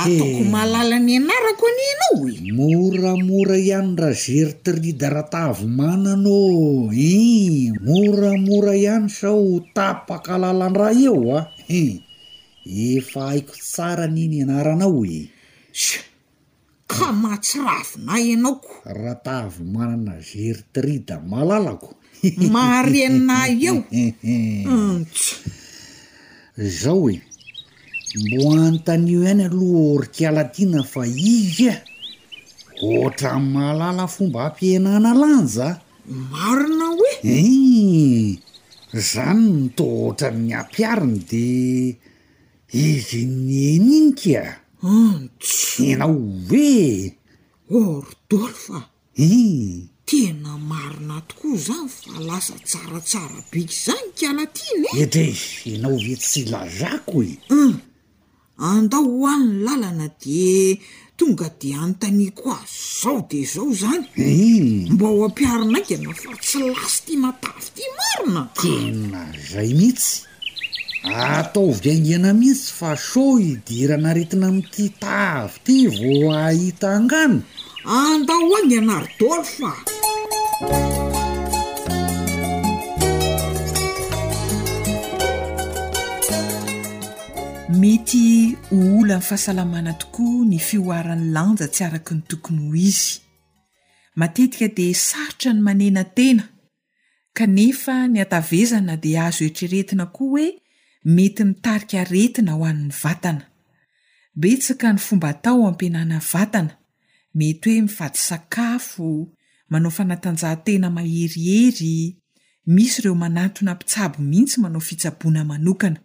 atoko 0.04 0.42
malala 0.48 0.96
ny 1.04 1.14
anarako 1.20 1.64
ani 1.72 1.86
anao 1.92 2.20
e 2.32 2.38
moramora 2.56 3.56
ihany 3.60 3.94
raha 4.00 4.16
zeritrida 4.24 5.08
raha 5.16 5.28
taavo 5.34 5.66
manana 5.80 6.24
o 6.24 6.88
i 6.96 7.14
moramora 7.84 8.74
ihany 8.80 9.10
sao 9.18 9.60
tapaka 9.76 10.30
alalandray 10.40 11.00
eo 11.04 11.36
ae 11.36 12.00
efa 12.96 13.22
aiko 13.36 13.52
tsara 13.68 14.06
niny 14.16 14.36
anaranao 14.48 15.02
e 15.04 15.28
sa 15.84 16.00
ka 16.92 17.06
mahatsyravonahy 17.22 18.24
ianaoko 18.40 18.72
raha 19.00 19.18
taavo 19.26 19.62
manana 19.76 20.14
zeritrida 20.30 21.16
malalako 21.32 21.90
mahrenina 22.54 23.36
eo 23.68 23.78
antso 24.64 25.36
zao 26.58 27.00
hoe 27.02 27.22
mboanyntanyo 28.16 29.20
ihany 29.24 29.44
aloha 29.46 29.82
orkaladiana 29.96 30.82
fa 30.92 31.02
izy 31.36 31.68
a 31.72 31.76
e. 31.84 31.84
ohatra 32.98 33.30
n 33.40 33.44
mahalala 33.54 34.04
fomba 34.16 34.40
ampianana 34.48 35.12
lanja 35.22 35.68
marina 36.32 36.88
hoe 36.98 37.14
e 37.36 38.40
zany 39.10 39.42
noto 39.56 39.84
oatra 40.04 40.30
ny 40.40 40.50
ampiarina 40.60 41.20
de 41.30 41.46
izy 42.88 43.22
nyeninykaa 43.26 44.52
tsy 45.42 45.86
na 46.00 46.06
o 46.08 46.18
ve 46.48 46.64
ordol 47.80 48.48
fa 48.64 48.78
e 49.30 49.95
tena 50.06 50.58
marina 50.58 51.22
tokoa 51.28 51.58
zany 51.58 51.90
fa 52.02 52.20
lasa 52.28 52.54
tsaratsara 52.70 53.40
biky 53.52 53.76
zany 53.86 54.10
kana 54.20 54.44
tiany 54.56 54.86
e 54.94 55.04
etry 55.04 55.38
enao 55.74 55.98
ve 56.06 56.16
tsy 56.24 56.42
lazako 56.54 57.18
i 57.24 57.32
e? 57.32 57.54
uh 57.58 57.72
hm, 57.72 57.80
andao 58.72 59.06
hoanny 59.18 59.56
lalana 59.66 60.08
de 60.24 60.46
tonga 61.18 61.48
de 61.62 61.70
anontany 61.82 62.28
ko 62.40 62.48
a 62.60 62.62
zao 63.02 63.20
de 63.30 63.40
zao 63.54 63.70
zany 63.82 64.06
e 64.28 64.30
mba 64.94 65.08
ho 65.14 65.20
ampiarina 65.28 65.78
akana 65.82 66.14
fa 66.22 66.32
tsy 66.46 66.60
lasy 66.76 66.98
tia 67.06 67.16
matavy 67.24 67.68
ty 67.76 67.84
marona 67.98 68.44
tena 68.62 69.22
zay 69.50 69.70
mihitsy 69.78 70.14
atao 71.40 71.68
vyangina 71.82 72.30
mihitsy 72.40 72.70
fa 72.80 72.90
so 73.10 73.24
idiranaretina 73.52 74.46
amiity 74.54 74.86
tavy 75.02 75.56
ty 75.66 75.76
vao 75.98 76.22
ahita 76.46 76.88
angano 76.98 77.42
anda 77.88 78.34
hoa 78.34 78.66
ny 78.66 78.78
anary 78.82 79.14
daolo 79.20 79.44
fa 79.46 79.72
mety 87.70 88.58
ho 88.70 88.78
ola 88.78 89.16
amnny 89.16 89.26
fahasalamana 89.30 89.94
tokoa 90.02 90.46
ny 90.50 90.58
fioaran'ny 90.68 91.30
lanja 91.36 91.68
tsy 91.74 91.84
araky 91.86 92.14
ny 92.18 92.22
tokony 92.30 92.62
ho 92.70 92.74
izy 92.76 93.20
matetika 94.20 94.68
dia 94.76 94.96
sarotra 95.08 95.54
ny 95.54 95.62
manena 95.62 96.04
tena 96.18 96.44
kanefa 97.38 97.96
ny 98.10 98.18
atavezana 98.26 98.98
di 98.98 99.12
azo 99.18 99.44
etreretina 99.46 100.06
koa 100.10 100.30
hoe 100.30 100.48
mety 101.16 101.44
mitarika 101.46 102.02
retina 102.04 102.52
ho 102.58 102.64
an'ny 102.66 102.90
vatana 103.02 103.44
betsaka 104.36 104.90
ny 104.94 104.98
fomba 105.00 105.30
atao 105.38 105.68
ampinana 105.70 106.18
vatana 106.34 106.74
mety 107.36 107.70
hoe 107.72 107.82
mifady 107.82 108.18
sakafo 108.18 109.30
manao 109.70 109.92
fanatanjahantena 109.92 110.90
maherihery 110.90 112.18
misy 112.68 113.00
ireo 113.02 113.16
manatona 113.16 113.76
mpitsabo 113.76 114.24
mihitsy 114.24 114.62
manao 114.62 114.82
fitsaboana 114.82 115.46
manokana 115.46 115.98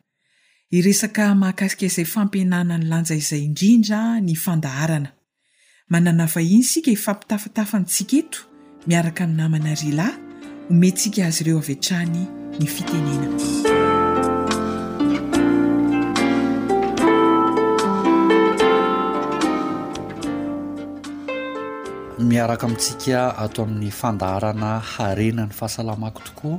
iresaka 0.71 1.35
mahakasika 1.35 1.87
izay 1.87 2.05
fampianana 2.05 2.79
ny 2.79 2.85
lanja 2.89 3.15
izay 3.15 3.45
indrindra 3.45 4.21
ny 4.21 4.35
fandaharana 4.35 5.11
manana 5.89 6.27
vahiny 6.27 6.63
sika 6.65 6.91
hifampitafatafantsika 6.91 8.17
eto 8.17 8.41
miaraka 8.87 9.25
aminamana 9.25 9.75
ryalay 9.75 10.13
homentsika 10.69 11.27
azy 11.27 11.41
ireo 11.45 11.59
avitrany 11.59 12.23
ny 12.59 12.67
fitenena 12.75 13.29
miaraka 22.21 22.67
amintsika 22.67 23.33
ato 23.39 23.63
amin'ny 23.65 23.91
fandarana 23.91 24.79
harena 24.93 25.45
ny 25.49 25.53
fahasalamako 25.57 26.21
tokoa 26.29 26.59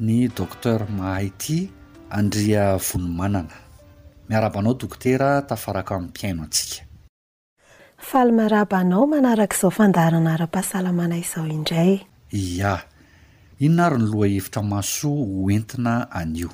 ny 0.00 0.28
docter 0.36 0.80
mahay 0.98 1.26
ty 1.38 1.68
andria 2.10 2.76
vonimanana 2.76 3.56
miarabanao 4.28 4.74
dokotera 4.74 5.42
tafaraka 5.48 5.94
amin'ny 5.94 6.08
mpiaino 6.10 6.42
antsika 6.46 6.80
falmarabanao 8.08 9.04
manarak' 9.06 9.52
izao 9.54 9.70
fandarana 9.70 10.32
ara-pahasalamana 10.34 11.16
izao 11.16 11.46
indray 11.46 12.00
ia 12.32 12.80
ino 13.58 13.74
na 13.74 13.86
ary 13.86 13.98
ny 14.00 14.04
loha 14.08 14.26
hevitra 14.28 14.62
maso 14.62 15.08
hoentina 15.12 16.10
anio 16.10 16.50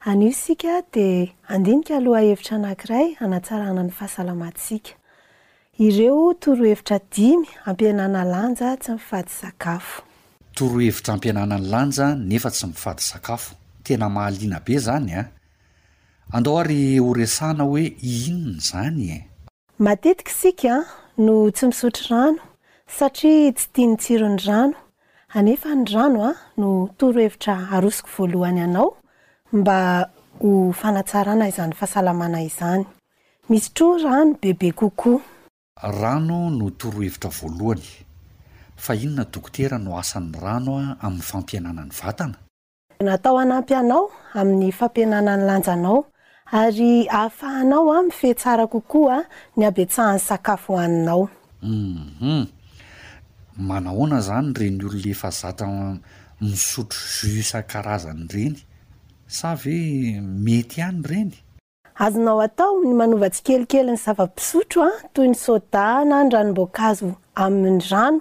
anio 0.00 0.32
sika 0.32 0.82
de 0.92 1.32
andinika 1.48 1.96
aloha 1.96 2.20
hevitra 2.20 2.56
anankiray 2.56 3.16
anatsarana 3.20 3.82
ny 3.82 3.90
fahasalamasika 3.90 4.90
ireo 5.78 6.34
torohevitra 6.34 6.98
dimy 7.16 7.46
ampianana 7.64 8.24
lanja 8.24 8.76
tsy 8.76 8.92
mifady 8.92 9.30
sakafo 9.40 10.02
toro 10.54 10.78
hevitra 10.78 11.14
ampianana 11.14 11.58
ny 11.58 11.66
lanja 11.72 12.06
nefa 12.14 12.50
tsy 12.50 12.66
mifady 12.66 13.02
sakafo 13.02 13.54
tena 13.84 14.08
mahalina 14.08 14.60
be 14.64 14.78
zany 14.78 15.12
a 15.12 15.20
ah. 15.20 15.28
andeo 16.36 16.58
ary 16.58 16.98
horesana 16.98 17.64
hoe 17.64 17.84
inony 18.12 18.60
zany 18.68 19.08
e 19.16 19.18
matetiky 19.78 20.30
isika 20.30 20.68
ah, 20.76 20.84
no 21.24 21.50
tsy 21.50 21.64
misotry 21.66 22.06
rano 22.10 22.38
satria 22.98 23.52
tsy 23.56 23.68
tia 23.72 23.86
ny 23.88 23.96
tsiro 24.02 24.28
ny 24.28 24.40
rano 24.48 24.74
anefa 25.36 25.74
ny 25.74 25.84
rano 25.94 26.18
a 26.22 26.24
ah, 26.30 26.36
no 26.60 26.68
torohevitra 26.98 27.54
arosiko 27.74 28.08
voalohany 28.16 28.58
ianao 28.60 28.90
mba 29.52 29.78
ho 30.40 30.50
fanatsarana 30.80 31.48
izany 31.48 31.72
fahasalamana 31.78 32.40
izany 32.48 32.84
misy 33.48 33.68
troa 33.76 34.02
rano 34.04 34.36
bebe 34.42 34.72
kokoa 34.80 35.20
rano 35.82 36.46
no 36.50 36.70
torohevitra 36.70 37.30
voalohany 37.30 37.82
fa 38.78 38.94
inona 38.94 39.24
dokotera 39.26 39.78
no 39.78 39.98
asan'ny 39.98 40.38
rano 40.38 40.74
a 40.78 40.96
amin'ny 41.06 41.22
fampianana 41.30 41.82
ny 41.86 41.90
vatana 42.00 42.36
natao 43.04 43.34
anampy 43.42 43.74
anao 43.80 44.04
amin'ny 44.40 44.70
fampianana 44.78 45.32
ny 45.38 45.42
lanjanao 45.48 45.98
ary 46.54 47.08
ahafahanao 47.10 47.84
a 47.96 48.06
mifihatsara 48.06 48.66
kokoa 48.74 49.18
ny 49.58 49.62
abe 49.66 49.82
atsahan'ny 49.90 50.22
sakafo 50.28 50.72
hoaninao 50.78 51.26
uhum 51.62 52.46
manahoana 53.58 54.20
zany 54.26 54.54
reny 54.54 54.78
oloneefa 54.86 55.30
zatra 55.34 55.66
misotro 56.40 57.02
jusan-karazany 57.26 58.22
ireny 58.30 58.58
savy 59.26 59.74
hoe 59.74 60.22
mety 60.22 60.78
ihany 60.80 61.02
reny 61.02 61.34
azonao 61.98 62.40
atao 62.40 62.80
ny 62.84 62.94
manovatsy 62.96 63.42
kelikely 63.46 63.84
ny 63.92 63.96
zava-pisotroa 64.00 64.88
ah, 64.88 64.98
toy 65.12 65.26
ny 65.28 65.34
soda 65.36 65.88
na 66.08 66.22
n 66.24 66.32
ranomboankazo 66.32 67.10
amin'ny 67.36 67.84
rano 67.90 68.20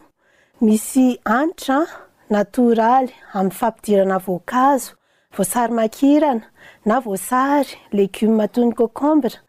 misy 0.59 1.15
anitra 1.23 1.77
ah, 1.87 1.91
natoraly 2.31 3.15
amin'ny 3.31 3.55
fampidirana 3.59 4.17
voankazo 4.25 4.91
voasary 5.35 5.73
makirana 5.77 6.43
na 6.85 6.99
voasary 7.05 7.77
legioa 7.95 8.47
toy 8.53 8.63
ny 8.67 8.75
cocombra 8.75 9.39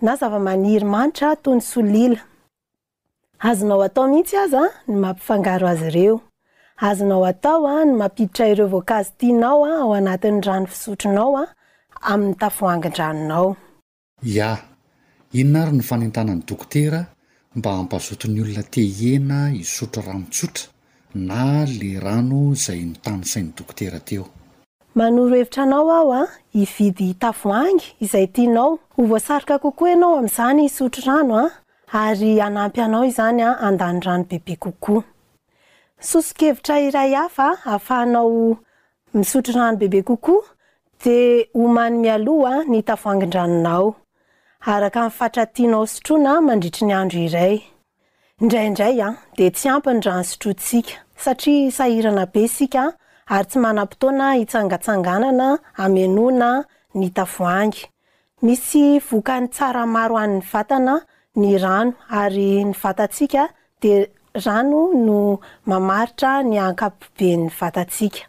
na 0.00 0.14
zava-maniry 0.20 0.84
manitra 0.86 1.34
toy 1.42 1.54
ny 1.58 1.62
solila 1.70 2.20
azonao 3.50 3.82
atao 3.88 4.06
mihitsy 4.06 4.36
aza 4.44 4.62
ah, 4.70 4.72
n 4.86 5.02
ampizy 5.04 6.14
aampidiaeozotianaoa 6.82 9.70
aoanatinranoisotronaoa 9.82 11.44
amin'ny 12.12 12.34
tafoangindranonao 12.40 13.56
ia 14.22 14.50
inona 15.32 15.62
ary 15.64 15.72
ny 15.76 15.82
fanentanany 15.82 16.42
dokotera 16.46 17.04
mba 17.56 17.72
ampazotony 17.82 18.40
olona 18.42 18.62
teiena 18.62 19.48
hisotro 19.48 20.02
rano 20.06 20.24
tsotra 20.30 20.68
na 21.14 21.64
le 21.66 21.92
rano 22.00 22.52
izay 22.52 22.80
nitanysainy 22.84 23.52
dokotera 23.56 24.00
teo 24.00 24.26
manoro 24.94 25.36
hevitra 25.36 25.62
anao 25.62 25.90
ao 25.92 26.12
a 26.12 26.20
ah, 26.20 26.28
ividy 26.52 27.14
tafoangy 27.14 27.84
izay 28.00 28.26
tianao 28.26 28.78
ho 28.96 29.04
voasarika 29.06 29.58
kokoa 29.58 29.90
ianao 29.90 30.18
amin'izany 30.18 30.62
hisotro 30.62 31.02
rano 31.06 31.38
a 31.38 31.48
ah, 31.92 32.08
ary 32.08 32.40
anampy 32.40 32.80
anao 32.80 33.04
izany 33.04 33.42
a 33.42 33.48
ah, 33.50 33.60
andany 33.68 34.00
rano 34.00 34.24
bebe 34.24 34.56
kokoa 34.56 35.04
sosokahevitra 36.00 36.80
iray 36.80 37.14
hafa 37.14 37.48
ahafahanao 37.52 38.56
misotro 39.14 39.54
rano 39.54 39.76
bebe 39.76 40.02
kokoa 40.02 40.44
de 41.02 41.48
homany 41.54 41.96
my 42.02 42.10
alohha 42.10 42.54
ny 42.70 42.80
tavoangindranonao 42.88 43.86
araka 44.72 45.00
miny 45.02 45.14
fatratianao 45.18 45.84
sotroana 45.92 46.32
mandritry 46.48 46.86
ny 46.88 46.94
andro 47.02 47.20
iray 47.28 47.54
indraindray 48.42 48.96
a 49.06 49.08
de 49.36 49.46
tsy 49.56 49.66
ampi 49.74 49.90
ny 49.94 50.00
rano 50.06 50.22
sotrotsika 50.30 50.94
satria 51.24 51.70
sahirana 51.78 52.24
be 52.34 52.42
sika 52.56 52.84
ary 53.34 53.46
tsy 53.50 53.58
mana-potoana 53.64 54.26
itsangatsanganana 54.44 55.48
amianoana 55.84 56.50
ny 56.98 57.08
tavoangy 57.18 57.80
misy 58.44 58.84
voka 59.08 59.36
ny 59.40 59.48
tsara 59.54 59.84
maro 59.96 60.16
anny 60.24 60.40
vatana 60.52 60.94
ny 61.40 61.50
rano 61.64 61.92
ary 62.20 62.48
ny 62.68 62.74
vatatsika 62.82 63.44
de 63.82 63.92
rano 64.46 64.82
no 65.06 65.18
mamaritra 65.70 66.32
ny 66.50 66.56
ankapiben'ny 66.68 67.44
vatasika 67.60 68.20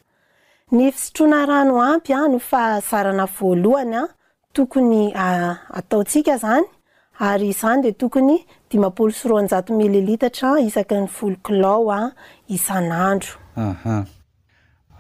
ny 0.74 0.88
fsotroana 0.92 1.46
rano 1.46 1.76
ampy 1.82 2.10
a 2.14 2.20
ah, 2.24 2.28
nofa 2.28 2.80
zarana 2.82 3.26
voalohanya 3.30 4.00
ah, 4.10 4.14
tokony 4.54 5.12
ah, 5.14 5.62
ataotsika 5.70 6.38
zany 6.42 6.66
ary 7.22 7.50
izany 7.54 7.82
de 7.86 7.92
tokony 7.94 8.40
dimampoly 8.72 9.14
sy 9.14 9.30
ro 9.30 9.38
anjato 9.38 9.78
mile 9.78 10.02
litatra 10.02 10.58
isaky 10.66 10.96
ny 10.98 11.06
volokilao 11.20 11.92
a 11.94 12.00
isan'androaha 12.50 13.96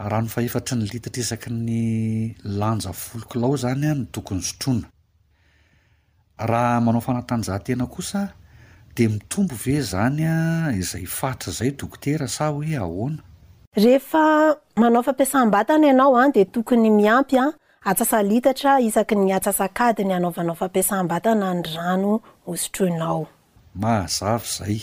raha 0.05 0.21
no 0.21 0.29
faefatry 0.29 0.75
ny 0.77 0.85
litatra 0.93 1.21
isaky 1.25 1.49
ny 1.49 1.79
lanja 2.45 2.91
volo 2.93 3.25
kilao 3.25 3.57
zany 3.57 3.87
a 3.91 3.97
ny 3.97 4.05
tokony 4.13 4.41
sotroana 4.45 4.85
raha 6.51 6.81
manao 6.85 7.01
fanatanjahantena 7.01 7.87
kosa 7.89 8.33
de 8.95 9.07
mitombo 9.09 9.55
ve 9.57 9.81
zanya 9.81 10.33
izay 10.77 11.05
fatra 11.09 11.49
zay 11.51 11.71
dokotera 11.73 12.27
sa 12.29 12.53
hoe 12.53 12.77
ahoana 12.77 13.23
rehefa 13.75 14.55
manao 14.75 15.03
fampiasam-batana 15.03 15.87
ianao 15.87 16.17
ah, 16.17 16.23
a 16.25 16.31
de 16.31 16.45
tokony 16.45 16.89
miampy 16.89 17.35
a 17.37 17.43
ah, 17.45 17.51
atsasa 17.91 18.23
litatra 18.23 18.79
isaky 18.79 19.15
ny 19.15 19.33
atsasakady 19.35 20.03
ny 20.05 20.13
hanaovanao 20.15 20.55
fampiasam-batana 20.55 21.51
ny 21.59 21.63
rano 21.75 22.21
osotro 22.47 22.87
inao 22.87 23.27
mahazavy 23.75 24.47
zay 24.57 24.79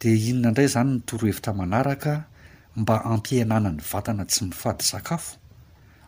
de 0.00 0.10
inona 0.30 0.48
indray 0.48 0.66
zany 0.66 0.90
nytorohevita 0.94 1.54
manaraka 1.54 2.24
mba 2.76 3.04
ampiainana 3.04 3.70
ny 3.70 3.82
vatana 3.92 4.24
tsy 4.26 4.44
mifady 4.44 4.84
sakafo 4.84 5.36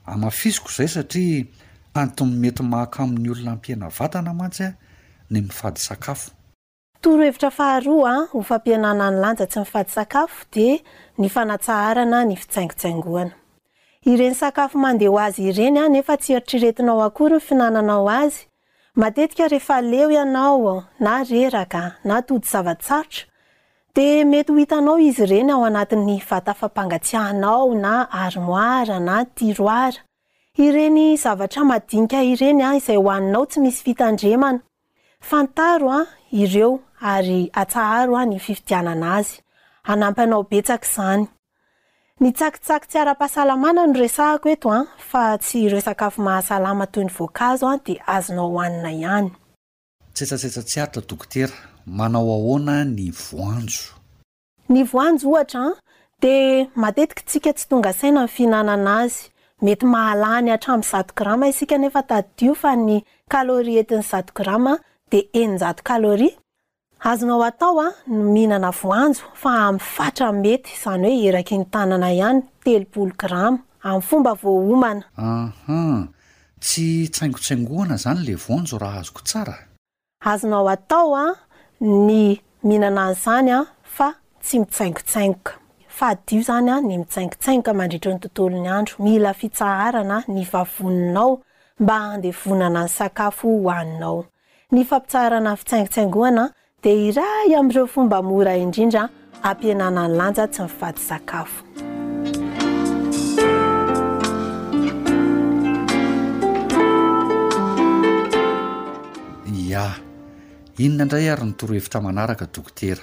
amafisoko 0.07 0.69
izay 0.71 0.89
satria 0.89 1.47
hantony 1.95 2.35
mety 2.43 2.63
mak 2.63 3.01
amin'ny 3.01 3.31
olona 3.31 3.53
ampiaina 3.57 3.89
vatana 3.99 4.35
mantsy 4.35 4.65
a 4.65 4.67
ah, 4.67 4.75
ny 5.31 5.41
mifady 5.43 5.81
sakafo 5.81 6.31
torohevitra 7.05 7.51
faharoa 7.51 8.11
ah, 8.17 8.27
ho 8.33 8.43
fampiananany 8.43 9.17
lanjatsy 9.21 9.59
mifatysakafo 9.61 10.47
de 10.51 10.81
ny 11.19 11.29
fanatsahaana 11.29 12.23
ny 12.25 12.37
fitsaingtsaingoana 12.37 13.33
ireny 14.13 14.35
sakafo 14.35 14.79
mandeho 14.79 15.19
azy 15.21 15.43
ireny 15.51 15.79
ah, 15.83 15.89
nefa 15.89 16.17
tsy 16.17 16.33
eritriretinao 16.37 17.03
akory 17.05 17.35
ny 17.37 17.41
fiinananao 17.41 18.09
azymateika 18.09 19.49
rehefa 19.49 19.81
leo 19.81 20.09
ianao 20.11 20.79
ah, 20.79 20.85
na 21.01 21.21
reraka 21.25 21.83
na 22.05 22.23
todi 22.23 22.47
zavasarotra 22.49 23.27
de 23.95 24.25
mety 24.25 24.53
ho 24.53 24.59
itanao 24.59 24.99
izy 24.99 25.23
ireny 25.27 25.53
ao 25.53 25.65
anati'ny 25.65 26.23
vatafampangatsiahanao 26.31 27.75
na 27.75 28.09
armoir 28.13 29.01
na 29.01 29.25
tiroara 29.25 30.01
ireny 30.57 31.17
zavatra 31.17 31.65
madinika 31.65 32.25
ireny 32.25 32.65
izay 32.81 32.97
hoaninao 32.97 33.47
tsy 33.47 33.61
misy 33.61 33.83
fita 33.85 34.13
ndremanafantaoa 34.13 36.07
ireo 36.33 36.81
ary 37.05 37.51
atsaharo 37.53 38.15
a 38.17 38.25
ny 38.27 38.39
fifidianana 38.41 39.15
azy 39.15 39.41
anampy 39.85 40.21
anao 40.21 40.43
betsaka 40.51 40.87
izany 40.91 41.27
ny 42.21 42.33
tsakitsaky 42.33 42.87
tsi 42.89 42.97
ara-pahasalamana 43.03 43.83
no 43.87 43.93
resahako 44.01 44.47
eto 44.55 44.69
a 44.73 44.79
ah, 44.79 44.87
fa 45.11 45.23
tsy 45.43 45.59
ireo 45.67 45.81
sakafo 45.81 46.23
mahasalama 46.27 46.87
toy 46.93 47.05
ny 47.05 47.11
voankazo 47.17 47.67
ah, 47.69 47.73
a 47.77 47.81
de 47.85 47.95
azonao 48.15 48.49
hoaninaihaytsesatsesatsy 48.57 50.77
aritra 50.83 51.03
dokotera 51.11 51.53
manao 51.99 52.29
ahona 52.37 52.85
nynh 52.85 53.15
ah, 55.55 55.73
de 56.23 56.35
matetik 56.83 57.21
tsika 57.29 57.53
tsy 57.53 57.67
tonga 57.69 57.93
saina 57.93 58.21
nyy 58.23 58.29
fihinana 58.35 58.73
ana 58.77 58.93
azy 59.05 59.21
mety 59.63 59.87
mahalany 59.87 60.51
hatram'y 60.51 60.83
zato 60.93 61.15
grama 61.17 61.47
isika 61.49 61.79
nefa 61.79 62.03
tadio 62.03 62.55
fa 62.55 62.77
ny 62.87 63.01
kalori 63.33 63.75
etin'ny 63.83 64.03
zat 64.11 64.29
grama 64.39 64.79
de 65.11 65.19
enjatalori 65.33 66.31
azonao 67.05 67.43
atao 67.45 67.79
a 67.81 67.85
ah, 67.89 67.93
ny 68.09 68.33
mihinana 68.33 68.71
voanjo 68.83 69.23
fa 69.37 69.51
ami'ny 69.67 69.79
fatra 69.97 70.33
mety 70.33 70.71
izany 70.73 71.03
hoe 71.05 71.27
eraky 71.29 71.59
ny 71.61 71.65
tanana 71.73 72.09
ihany 72.17 72.41
telopolo 72.65 73.13
grama 73.19 73.59
amin'ny 73.85 74.03
fomba 74.09 74.33
voahomana 74.43 75.03
ah 75.17 75.53
tsy 76.63 77.09
tsaingotsaingoana 77.13 77.97
zany 78.05 78.21
le 78.27 78.35
voanjo 78.35 78.79
raha 78.79 78.99
azoko 79.01 79.21
tsara 79.21 79.57
azonao 80.25 80.69
atao 80.73 81.13
a 81.17 81.21
ah, 81.29 81.35
ny 81.81 82.41
mihinana 82.65 83.05
any 83.07 83.15
zany 83.15 83.51
a 83.51 83.59
ah, 83.61 83.67
fa 83.83 84.09
tsy 84.41 84.59
mitsaingotsainoka 84.59 85.53
fadio 85.89 86.41
zanya 86.49 86.81
ny 86.81 86.99
mitsaingotsainoka 86.99 87.73
mandritra 87.75 88.13
ny 88.15 88.19
tontolo 88.19 88.57
ny 88.65 88.69
andro 88.69 88.97
mila 89.05 89.35
fitsaharana 89.35 90.25
ny 90.29 90.43
vavoninao 90.53 91.41
mba 91.79 91.97
andevonana 92.17 92.83
ny 92.85 92.89
sakafo 92.89 93.49
hoaninao 93.61 94.25
ny 94.73 94.85
fampitsaharana 94.85 95.51
n 95.53 95.57
fitsaingotsaingoana 95.57 96.45
de 96.89 96.93
iraha 97.09 97.39
i 97.51 97.55
amn'ireo 97.59 97.85
fomba 97.93 98.19
mora 98.31 98.53
indrindra 98.63 99.03
ampianana 99.51 100.03
ny 100.09 100.15
lanja 100.21 100.45
tsy 100.53 100.63
mifady 100.65 101.01
sakafo 101.09 101.61
ya 109.73 109.85
inona 110.85 110.99
indray 111.05 111.27
ary 111.33 111.45
nytorohevitra 111.49 111.99
manaraka 112.07 112.45
dokotera 112.55 113.03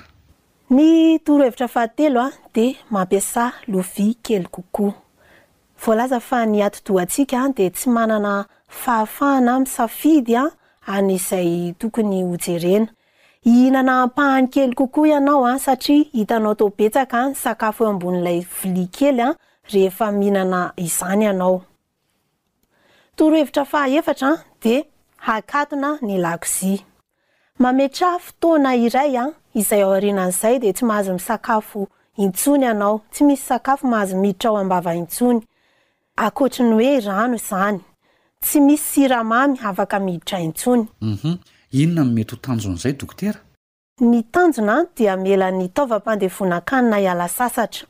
ny 0.76 0.90
torohevitra 1.26 1.68
fahatelo 1.74 2.20
a 2.28 2.30
de 2.56 2.66
mampiasa 2.94 3.44
lovia 3.74 4.14
kely 4.26 4.46
kokoa 4.56 4.94
voalaza 5.86 6.20
fa 6.28 6.40
ny 6.52 6.58
ato-doa 6.68 7.02
atsika 7.06 7.40
de 7.58 7.66
tsy 7.76 7.88
manana 7.98 8.34
fahafahana 8.82 9.52
amin'nsafidy 9.56 10.34
a 10.36 10.46
anyizay 10.96 11.52
tokony 11.82 12.20
hojerena 12.30 12.88
ihinana 13.46 14.02
ampahany 14.02 14.48
kely 14.48 14.74
kokoa 14.74 15.08
ianao 15.08 15.46
a 15.48 15.54
ah, 15.54 15.60
satria 15.60 16.06
hitanao 16.14 16.56
tobetsaka 16.56 17.36
sakao 17.36 17.74
eambonlay 17.82 18.44
iikely 18.64 19.34
ehhiayyay 19.74 21.24
detsy 30.62 30.86
hazoiitsonyaaotsy 30.88 33.24
misy 33.24 33.54
akafo 33.54 33.88
mahazoiditraitsonykotny 33.88 35.42
hoe 36.74 37.00
rano 37.00 37.36
izany 37.36 37.80
tsy 38.40 38.60
misy 38.60 38.84
siramamy 38.84 39.58
afaka 39.64 40.00
miiditra 40.00 40.40
intsony 40.40 40.86
mhm. 41.02 41.34
inona 41.74 42.04
nmety 42.04 42.32
ho 42.36 42.38
tanjona 42.42 42.76
izay 42.76 42.94
dokotera 42.94 43.40
ny 44.02 44.22
tanjona 44.34 44.86
dia 44.98 45.16
melany 45.18 45.70
taovam-pandevonakanina 45.76 47.00
iala 47.02 47.28
sasatra 47.30 47.88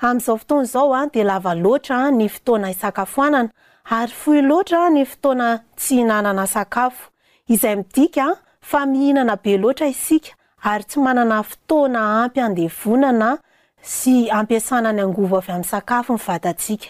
am'izao 0.00 0.38
fotoana 0.38 0.64
zao 0.66 0.94
a 0.94 1.06
de 1.06 1.24
lava 1.24 1.54
loatra 1.54 2.10
ny 2.10 2.28
fotoana 2.28 2.70
isakafoanana 2.70 3.50
ary 3.90 4.12
foy 4.12 4.42
loatra 4.42 4.90
ny 4.90 5.04
fotoana 5.06 5.60
tsy 5.76 6.02
nanana 6.04 6.46
sakafo 6.46 7.10
izay 7.48 7.76
midika 7.76 8.26
fa 8.60 8.86
mihinana 8.86 9.36
be 9.36 9.56
loatra 9.58 9.88
isika 9.88 10.34
ary 10.62 10.84
tsy 10.84 11.00
manana 11.00 11.42
fotona 11.42 12.24
ampndeonana 12.24 13.36
sy 13.82 14.28
ampiasana 14.30 14.92
ny 14.92 15.02
agov 15.02 15.32
avy 15.38 15.52
am'nysakafo 15.52 16.18
mivatatsika 16.18 16.88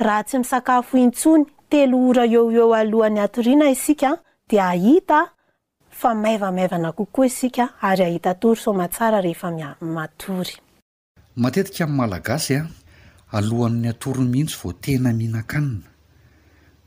aha 0.00 0.22
tsy 0.24 0.38
misakafo 0.38 0.98
intsony 0.98 1.44
te 1.70 1.84
oraeoeoaloan'nyatrina 1.88 3.70
isia 3.70 4.16
d 4.48 4.58
ahit 4.60 5.36
fmaivamivana 6.00 6.92
kokoa 6.92 7.26
isika 7.26 7.68
ary 7.82 8.04
ahita 8.04 8.34
tory 8.34 8.60
somatsara 8.60 9.20
rehefa 9.20 9.48
ator 10.02 10.44
matetika 11.36 11.84
amin'ny 11.84 11.96
malagasy 11.96 12.56
a 12.56 12.62
alohan'ny 13.38 13.88
atory 13.88 14.20
mihitsy 14.32 14.56
vao 14.62 14.72
tena 14.72 15.12
mihinankanina 15.12 15.86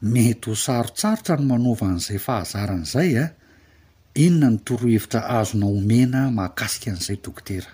mety 0.02 0.50
ho 0.50 0.56
sarotsarotra 0.56 1.36
ny 1.38 1.44
manaova 1.50 1.86
an'izay 1.92 2.20
fahazara 2.26 2.74
an'izay 2.76 3.12
a 3.24 3.34
inona 4.24 4.50
ny 4.50 4.58
toro 4.66 4.88
hevitra 4.94 5.20
azona 5.38 5.66
omena 5.76 6.20
mahakasika 6.36 6.90
an'izay 6.92 7.18
dokotera 7.24 7.72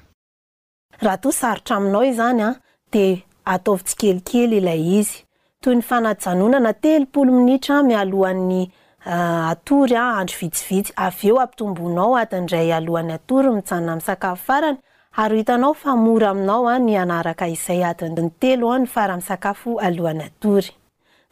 raha 1.02 1.18
to 1.18 1.32
sarotra 1.32 1.76
aminao 1.78 2.04
izany 2.12 2.42
a 2.48 2.56
de 2.94 3.06
ataovy 3.52 3.84
tsy 3.88 3.96
kelikely 4.00 4.58
ilay 4.58 4.82
izy 5.00 5.20
toy 5.64 5.76
ny 5.76 5.82
fanajanonana 5.90 6.72
telopolo 6.84 7.30
minitra 7.38 7.84
mialohan'ny 7.84 8.62
Ah, 9.10 9.50
atory 9.56 9.96
ah, 9.96 10.20
andro 10.20 10.36
vitsivitsy 10.40 10.92
avy 11.06 11.28
eo 11.30 11.36
ampitombonao 11.46 12.14
adinray 12.22 12.70
aloany 12.78 13.12
atory 13.16 13.50
mijanona 13.56 13.96
misakafo 14.00 14.42
farany 14.48 14.78
ary 15.22 15.38
hitanao 15.40 15.74
fa 15.74 15.92
mora 15.96 16.30
aminao 16.30 16.64
a 16.68 16.70
ah, 16.74 16.80
ny 16.80 16.96
anaraka 17.04 17.46
izay 17.48 17.84
atiny 17.88 18.30
telo 18.42 18.68
ny 18.78 18.86
faramisakafo 18.86 19.70
alohany 19.86 20.24
atory 20.28 20.72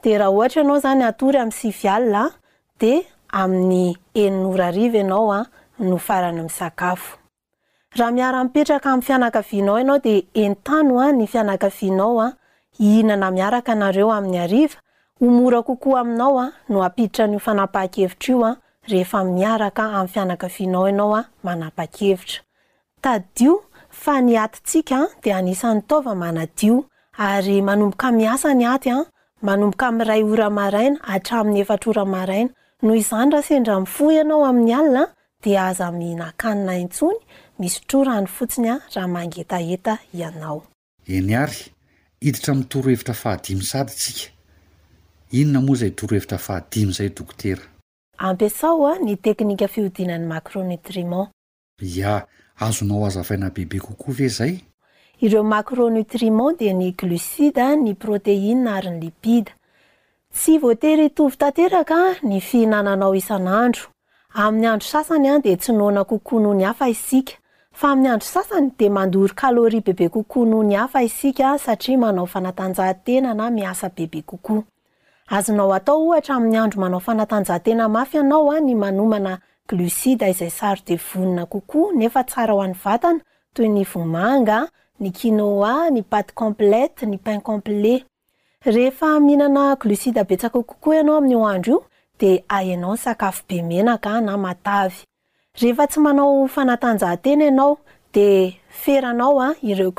de 0.03 0.09
raha 0.19 0.31
ohtraanao 0.43 0.79
zany 0.85 1.03
atoryam 1.03 1.51
syal 1.51 2.31
de 2.79 2.93
aiyeniorrivaanaono 3.41 5.97
faranymisakafoahamiaramipetraka 6.07 8.89
amy 8.93 9.01
fianakainao 9.07 9.75
anao 9.75 9.99
de 9.99 10.13
entan 10.33 10.87
ny 11.17 11.25
fianakanaoinna 11.33 13.27
miaraka 13.35 13.71
nareoamny 13.75 14.41
riv 14.47 14.71
o 15.19 15.25
mora 15.29 15.61
kokoa 15.63 15.99
aminao 16.01 16.37
a 16.39 16.43
ah, 16.47 16.51
no 16.69 16.83
apiditra 16.83 17.27
ny 17.27 17.35
ho 17.35 17.39
fanapaha-kevitra 17.39 18.27
io 18.29 18.39
a 18.45 18.49
ah. 18.49 18.57
rehefa 18.89 19.23
miaraka 19.23 19.83
amin'ny 19.83 20.07
fianakafinao 20.11 20.85
anao 20.89 21.15
a 21.15 21.23
manapa-kevitraia 21.43 23.21
ny 24.23 24.35
atitsikad 24.39 25.09
aisanaoayaomoka 25.23 28.05
ah, 28.07 28.35
aomboka 29.45 29.91
may 29.91 30.23
oaaaaaaiy 30.23 30.95
etraaan 31.15 32.49
noanyaha 32.81 33.41
sendra 33.41 33.85
naoamy 34.23 34.73
anaaaaaiy 34.73 36.85
taotsinyahangeeny 37.61 39.79
ary 41.35 41.59
iditra 42.21 42.53
mitorohevitr 42.55 44.27
inona 45.39 45.61
moa 45.67 45.75
ay 45.83 45.91
doroirykeampiasaoa 45.99 46.65
ny 49.05 49.15
teknika 49.23 49.67
fiodinan'ny 49.67 50.27
macrontrimentia 50.27 52.21
azonao 52.59 53.05
azina 53.07 53.49
bebe 53.55 53.79
kokoave 53.79 54.31
y 54.39 54.63
ireo 55.19 55.43
macronitriment 55.43 56.59
de 56.59 56.71
ny 56.73 56.91
glcide 56.95 57.65
ny 57.75 57.95
protein 57.95 58.63
na 58.63 58.75
ar'ny 58.75 58.99
lipida 59.03 59.51
tsy 60.33 60.57
voatery 60.59 61.05
itovytne 61.05 62.15
ny 62.23 62.39
fihinanaao'damin'ny 62.39 64.67
andro 64.67 64.87
sasanya 64.87 65.39
de 65.39 65.55
tsy 65.57 65.71
nona 65.73 66.03
kokoa 66.03 66.41
noho 66.41 66.53
ny 66.53 66.63
haf 66.63 66.81
isik 66.87 67.35
fa 67.73 67.87
amin'ny 67.91 68.09
andro 68.09 68.27
sasany 68.27 68.71
de 68.79 68.89
mandory 68.89 69.33
kalori 69.35 69.81
bebe 69.81 70.09
kokoa 70.09 70.45
noho 70.45 70.63
ny 70.63 70.75
ha 70.75 71.03
isik 71.03 71.37
satria 71.59 71.97
manao 71.97 72.25
fanatanjahantenna 72.25 73.35
masbebe 73.35 74.21
koa 74.23 74.63
azonao 75.29 75.71
atao 75.73 76.05
ohatra 76.07 76.35
amin'ny 76.35 76.59
andro 76.59 76.79
manao 76.81 76.99
fanatanjahantena 76.99 77.87
mafy 77.89 78.17
ianao 78.17 78.51
a 78.51 78.55
ah, 78.57 78.61
ny 78.61 78.75
manomana 78.75 79.37
glocida 79.69 80.27
izay 80.29 80.49
sarode 80.49 80.95
vonona 81.13 81.45
kokoa 81.45 81.93
nefa 81.95 82.23
tsara 82.23 82.53
ho 82.53 82.61
an'ny 82.61 82.75
vatana 82.83 83.19
toy 83.53 83.67
ny 83.69 83.83
vomanga 83.93 84.67
ny 84.99 85.11
kinoa 85.11 85.89
ny 85.89 86.01
pate 86.03 86.33
complete 86.33 87.05
ny 87.09 87.17
pain 87.17 87.41
camplet 87.41 88.05
rehefa 88.65 89.19
mihinana 89.19 89.75
glocida 89.81 90.23
betsaka 90.23 90.59
kokoa 90.63 90.95
ianao 90.95 91.17
amin'ny 91.17 91.35
ho 91.35 91.45
andro 91.49 91.73
io 91.73 91.83
de 92.19 92.43
aenao 92.47 92.91
ny 92.93 92.97
sakafo 92.97 93.43
be 93.49 93.61
menaka 93.61 94.21
na 94.21 94.37
matavy 94.37 94.95
rehefa 95.61 95.87
tsy 95.87 95.99
manao 95.99 96.47
fanatanjahantena 96.47 97.43
ianao 97.45 97.77
deaoaireoid 98.13 99.95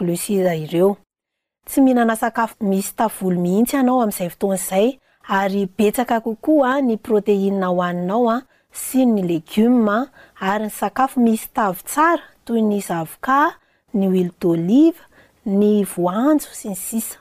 ah, 0.47 0.57
ireoymihinana 0.57 2.17
sakafomisy 2.17 2.95
tavol 2.97 3.35
mihitsy 3.37 3.77
anaoami'izay 3.77 4.29
fotoanzay 4.31 4.99
ary 5.29 5.69
betsaka 5.79 6.21
kokoaa 6.21 6.81
ny 6.81 6.97
proteina 6.97 7.67
hoaninao 7.67 8.31
a 8.31 8.35
ah, 8.35 8.43
sy 8.73 9.05
ny 9.05 9.23
legioma 9.23 10.11
ary 10.41 10.65
ny 10.65 10.71
sakafo 10.71 11.21
misy 11.21 11.49
tavy 11.55 11.83
tsara 11.83 12.23
toy 12.45 12.61
ny 12.63 12.81
zavoka 12.81 13.55
ny 13.95 14.07
hwily 14.09 14.31
doliva 14.41 15.03
ny 15.47 15.85
voanjo 15.85 16.49
sy 16.53 16.69
ny 16.69 16.75
sisa 16.77 17.19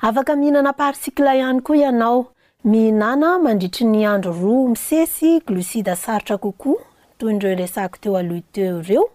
afaka 0.00 0.36
mihinana 0.36 0.72
parsikla 0.72 1.36
ihany 1.36 1.60
koa 1.60 1.76
ianao 1.76 2.26
miinana 2.64 3.38
mandritry 3.38 3.86
ny 3.86 4.06
andro 4.08 4.32
roa 4.42 4.68
misesy 4.68 5.40
glocida 5.46 5.96
sarotra 5.96 6.38
kokoa 6.38 6.82
toy 7.18 7.32
ndreo 7.34 7.54
lesako 7.54 7.96
teo 8.00 8.16
aloi 8.16 8.40
teo 8.52 8.78
ireo 8.80 9.10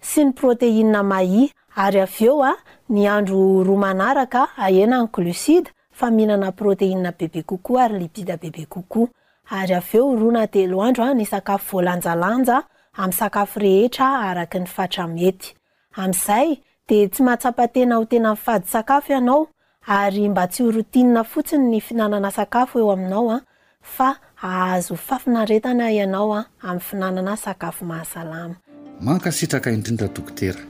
sy 0.00 0.24
ny 0.24 0.32
proteina 0.32 1.02
mahi 1.02 1.52
ary 1.76 2.00
avy 2.00 2.24
eo 2.24 2.42
a 2.44 2.48
ah, 2.48 2.56
ny 2.88 3.08
andro 3.08 3.64
roa 3.64 3.76
manaraka 3.76 4.48
ahena 4.56 5.02
ny 5.02 5.08
glocide 5.12 5.70
famihinana 5.96 6.52
proteinia 6.52 7.12
bebe 7.18 7.42
kokoa 7.42 7.84
ary 7.84 7.98
lipida 7.98 8.36
bebe 8.36 8.66
kokoa 8.68 9.08
ary 9.50 9.74
av 9.74 9.88
eo 9.94 10.12
roana 10.16 10.46
telo 10.46 10.82
andro 10.82 11.04
a 11.04 11.10
ah, 11.10 11.14
ny 11.14 11.24
sakafo 11.24 11.76
voalanjalanja 11.78 12.60
amn'ny 12.96 13.12
sakafo 13.16 13.60
rehetra 13.60 14.08
araky 14.28 14.58
ny 14.58 14.66
fatra 14.68 15.06
mety 15.08 15.54
amin'izay 15.96 16.58
de 16.88 17.06
tsy 17.08 17.22
mahatsapatena 17.22 17.96
ho 18.00 18.04
tena 18.04 18.30
nifady 18.34 18.68
sakafo 18.68 19.12
ianao 19.12 19.48
ary 19.86 20.28
mba 20.28 20.46
tsy 20.48 20.62
horotinia 20.62 21.24
fotsiny 21.24 21.64
ny 21.70 21.80
fiinanana 21.80 22.30
sakafo 22.30 22.78
eo 22.78 22.92
aminao 22.92 23.30
a 23.30 23.34
ah, 23.34 23.40
fa 23.82 24.16
ahazo 24.42 24.96
fafinaretana 24.96 25.92
ianao 25.92 26.32
a 26.34 26.38
ah, 26.38 26.44
amin'ny 26.62 26.80
finanana 26.80 27.36
sakafo 27.36 27.84
mahasalama 27.84 28.54
mankasitraka 29.00 29.70
indrindra 29.70 30.08
dokotera 30.08 30.60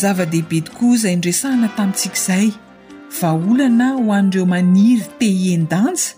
zava-dehibe 0.00 0.58
tokoa 0.66 0.94
izay 0.96 1.14
ndresahana 1.18 1.68
tamintsikaizay 1.76 2.46
va 3.20 3.30
olana 3.50 3.86
ho 3.96 4.04
andireo 4.18 4.44
maniry 4.52 5.04
teien-danja 5.20 6.10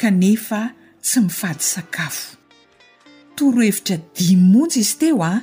kanefa 0.00 0.60
tsy 1.08 1.18
mifady 1.26 1.64
sakafo 1.72 2.24
toro 3.36 3.60
hevitra 3.66 3.96
dimy 4.16 4.46
monjy 4.52 4.80
izy 4.84 4.94
teo 5.00 5.18
a 5.28 5.32
ah. 5.32 5.40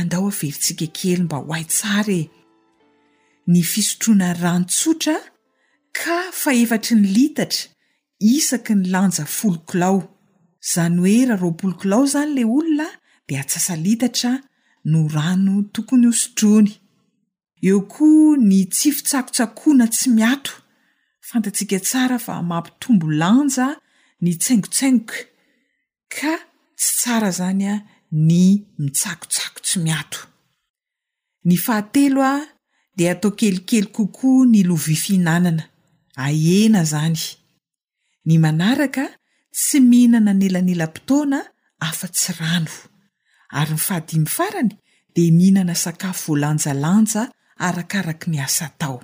andao 0.00 0.26
avevintsika 0.30 0.86
kely 0.98 1.22
mba 1.24 1.38
hoaitsara 1.48 2.16
e 2.22 2.30
ny 3.52 3.60
fisotroana 3.72 4.28
rano 4.42 4.64
tsotra 4.74 5.16
ka 5.98 6.16
faefatry 6.42 6.94
ny 7.00 7.06
litatra 7.16 7.68
isaky 8.36 8.74
ny 8.80 8.84
lanja 8.94 9.24
folokilao 9.36 9.98
zany 10.72 10.98
hoe 11.02 11.18
raharoapolo 11.28 11.74
kilao 11.80 12.04
izany 12.08 12.32
la 12.38 12.44
olona 12.56 12.88
dia 13.28 13.40
atsasa 13.44 13.74
litatra 13.86 14.32
no 14.90 15.00
rano 15.16 15.54
tokony 15.74 16.06
hosotrony 16.12 16.72
eo 17.68 17.78
koa 17.94 18.28
ny 18.48 18.60
tsifitsakotsakoana 18.74 19.86
tsy 19.94 20.06
miato 20.16 20.52
fantatsika 21.28 21.78
tsara 21.86 22.18
fa 22.26 22.34
mampitombo 22.50 23.06
lanja 23.22 23.66
ny 24.22 24.30
tsaingotsaingoka 24.42 25.18
ka 26.16 26.32
tsy 26.80 26.90
tsara 26.98 27.30
zany 27.38 27.62
a 27.74 27.76
ny 28.28 28.32
mitsakotsako 28.82 29.58
tsy 29.66 29.76
miato 29.86 30.20
ny 31.46 31.54
fahatelo 31.64 32.20
a 32.34 32.36
de 32.98 33.04
atao 33.12 33.32
kelikely 33.40 33.86
kokoa 33.96 34.42
ny 34.52 34.58
lovifihinanana 34.68 35.64
ahena 36.24 36.80
zany 36.92 37.22
ny 38.26 38.34
manaraka 38.44 39.04
tsy 39.58 39.76
mihinana 39.90 40.32
nyelanelam-potona 40.40 41.38
afa-tsy 41.88 42.30
rano 42.40 42.74
ary 43.58 43.72
ny 43.78 43.82
fahadimy 43.86 44.28
farany 44.36 44.72
de 45.14 45.22
mihinana 45.36 45.74
sakafo 45.84 46.22
voalanja 46.26 46.72
lanja 46.84 47.22
arakaraka 47.58 48.30
ni 48.30 48.40
asa 48.40 48.68
tao 48.78 49.02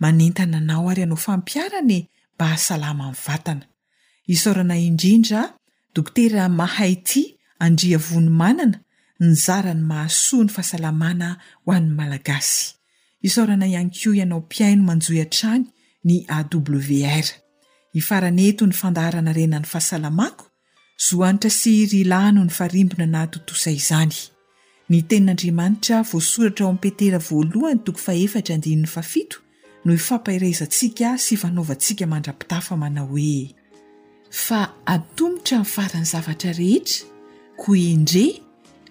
manentananao 0.00 0.90
ary 0.90 1.02
anao 1.02 1.16
fampiarany 1.16 2.08
ba 2.38 2.46
hasalama 2.54 3.10
my 3.10 3.16
vatana 3.24 3.64
isorana 4.26 4.76
indrindra 4.78 5.40
dokotera 5.94 6.42
mahay 6.48 6.94
ty 7.08 7.22
andria 7.64 7.98
vony 8.08 8.30
manana 8.40 8.78
nizarany 9.20 9.82
mahaso 9.90 10.36
ny 10.44 10.50
fahasalamana 10.54 11.28
ho 11.64 11.68
ann'ny 11.76 11.92
malagasy 11.98 12.64
isorana 13.26 13.66
iankio 13.74 14.10
ianao 14.18 14.40
mpiaino 14.46 14.82
manjoyatrany 14.88 15.64
ny 16.06 16.14
awr 16.36 17.26
ifaraneto 18.00 18.62
ny 18.68 18.74
fandaharana 18.80 19.30
renany 19.38 19.66
fahasalamako 19.72 20.44
zoanitra 21.06 21.50
sy 21.60 21.74
ry 21.90 22.00
lano 22.12 22.40
ny 22.44 22.52
farimbona 22.58 23.06
na 23.12 23.18
atotosay 23.26 23.76
izany 23.82 24.16
ny 24.90 25.02
tenin'andriamanitra 25.08 25.98
voasoratra 26.12 26.66
o 26.68 26.72
mi'nypetera 26.72 27.18
voalohany 27.28 27.80
toko 27.84 27.98
fa 28.00 28.14
efatra 28.26 28.54
andini'ny 28.58 28.86
fafito 28.94 29.40
no 29.84 29.94
ifampairaizantsika 30.00 31.10
sy 31.24 31.36
vanaovantsika 31.42 32.06
mandrapitafa 32.12 32.76
manao 32.84 33.06
hoe 33.06 34.32
fa 34.46 34.60
atombotra 34.96 35.58
min'ny 35.60 35.72
faran'ny 35.74 36.08
zavatra 36.14 36.52
rehetra 36.60 37.58
ko 37.64 37.76
endre 37.90 38.26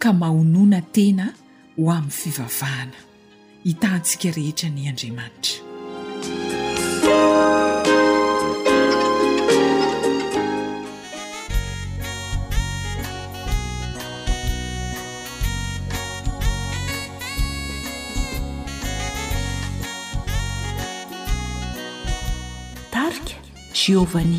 ka 0.04 0.14
mahonoana 0.22 0.82
tena 1.00 1.28
ho 1.82 1.89
amin'ny 1.98 2.18
fivavahana 2.22 3.06
hitahantsika 3.68 4.32
rehetra 4.38 4.70
ny 4.78 4.86
andriamanitra 4.93 5.77
ك 23.88 23.94
n 23.94 24.38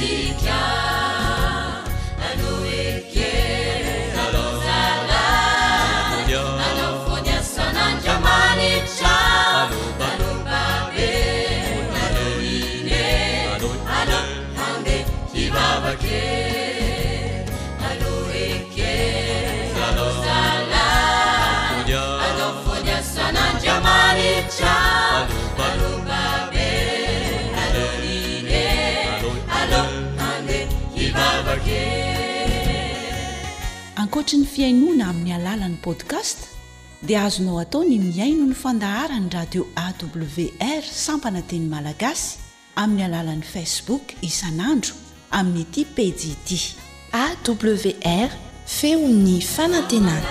atry 34.22 34.38
ny 34.38 34.46
fiainoana 34.46 35.06
amin'ny 35.10 35.32
alalan'ni 35.34 35.78
podkast 35.84 36.38
dia 37.06 37.18
azonao 37.26 37.56
atao 37.64 37.82
ny 37.88 37.96
miaino 38.02 38.44
ny 38.46 38.56
fandaharany 38.62 39.26
radio 39.36 39.62
awr 39.84 40.84
sampanateny 41.06 41.64
malagasy 41.72 42.36
amin'ny 42.82 43.02
alalan'i 43.08 43.46
facebook 43.54 44.04
isan'andro 44.28 44.94
amin'nyti 45.38 45.80
pediti 45.96 46.58
awr 47.22 48.30
feony 48.76 49.36
fanantenanakk 49.54 50.30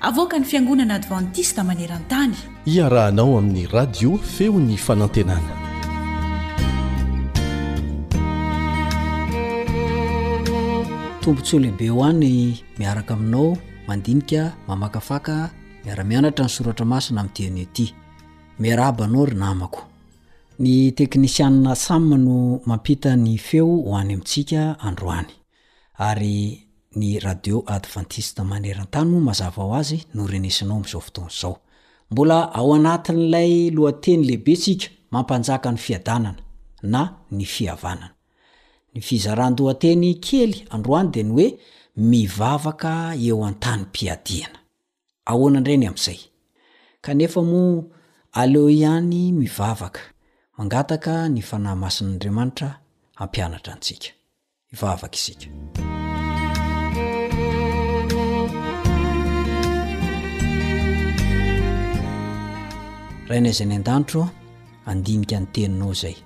avoka 0.00 0.38
ny 0.38 0.44
fiangonana 0.44 0.94
advantista 0.94 1.64
maneran-tany 1.64 2.34
iarahanao 2.66 3.38
amin'ny 3.38 3.66
radio 3.66 4.16
feo 4.18 4.60
ny 4.60 4.76
fanantenana 4.76 5.52
tompontso 11.20 11.58
lehibe 11.58 11.88
hoany 11.88 12.58
miaraka 12.78 13.14
aminao 13.14 13.56
mandinika 13.86 14.52
mamakafaka 14.68 15.50
miara-mianatra 15.84 16.44
ny 16.44 16.48
soratra 16.50 16.86
masina 16.86 17.22
mi'tenyo 17.22 17.62
ity 17.62 17.94
miara 18.58 18.86
abanao 18.86 19.24
ry 19.26 19.34
namako 19.34 19.82
ny 20.58 20.92
teknisiana 20.92 21.74
samma 21.74 22.18
no 22.18 22.60
mampitany 22.66 23.38
feo 23.38 23.66
hoany 23.66 24.12
amintsika 24.12 24.80
androany 24.80 25.28
ary 25.98 26.65
ny 26.96 27.18
radio 27.20 27.62
advantiste 27.66 28.42
manerantanyo 28.42 29.20
mazava 29.20 29.62
o 29.64 29.74
azy 29.74 29.98
no 30.14 30.26
renesinao 30.26 30.76
am'izao 30.76 31.00
fotoan 31.00 31.30
zao 31.40 31.58
mbola 32.10 32.52
ao 32.54 32.74
anatin'ilay 32.74 33.70
loateny 33.70 34.24
lehibe 34.24 34.56
sika 34.56 34.86
mampanjaka 35.10 35.70
ny 35.72 35.76
fiadanana 35.76 36.38
na 36.82 37.16
ny 37.30 37.44
fiavanana 37.44 38.14
ny 38.94 39.00
fizarandohateny 39.00 40.14
kely 40.20 40.64
androany 40.70 41.10
de 41.10 41.22
ny 41.24 41.32
oe 41.42 41.48
mivavaka 41.96 43.14
eo 43.26 43.44
an-tany 43.44 43.82
m-piadiana 43.82 44.58
ahoana 45.24 45.60
nreny 45.60 45.86
am'izay 45.86 46.18
kanefa 47.00 47.42
mo 47.42 47.86
aleo 48.32 48.70
ihany 48.70 49.32
mivavaka 49.32 50.00
mangataka 50.58 51.28
ny 51.28 51.42
fanah 51.42 51.76
masin'andriamanitra 51.76 52.80
ampianatra 53.18 53.72
antsika 53.72 54.08
ivavaka 54.72 55.14
isika 55.14 55.46
rainayizany 63.28 63.74
an-danitra 63.74 64.20
o 64.20 64.30
andinika 64.86 65.40
ny 65.40 65.46
teninao 65.52 65.94
zay 65.94 66.16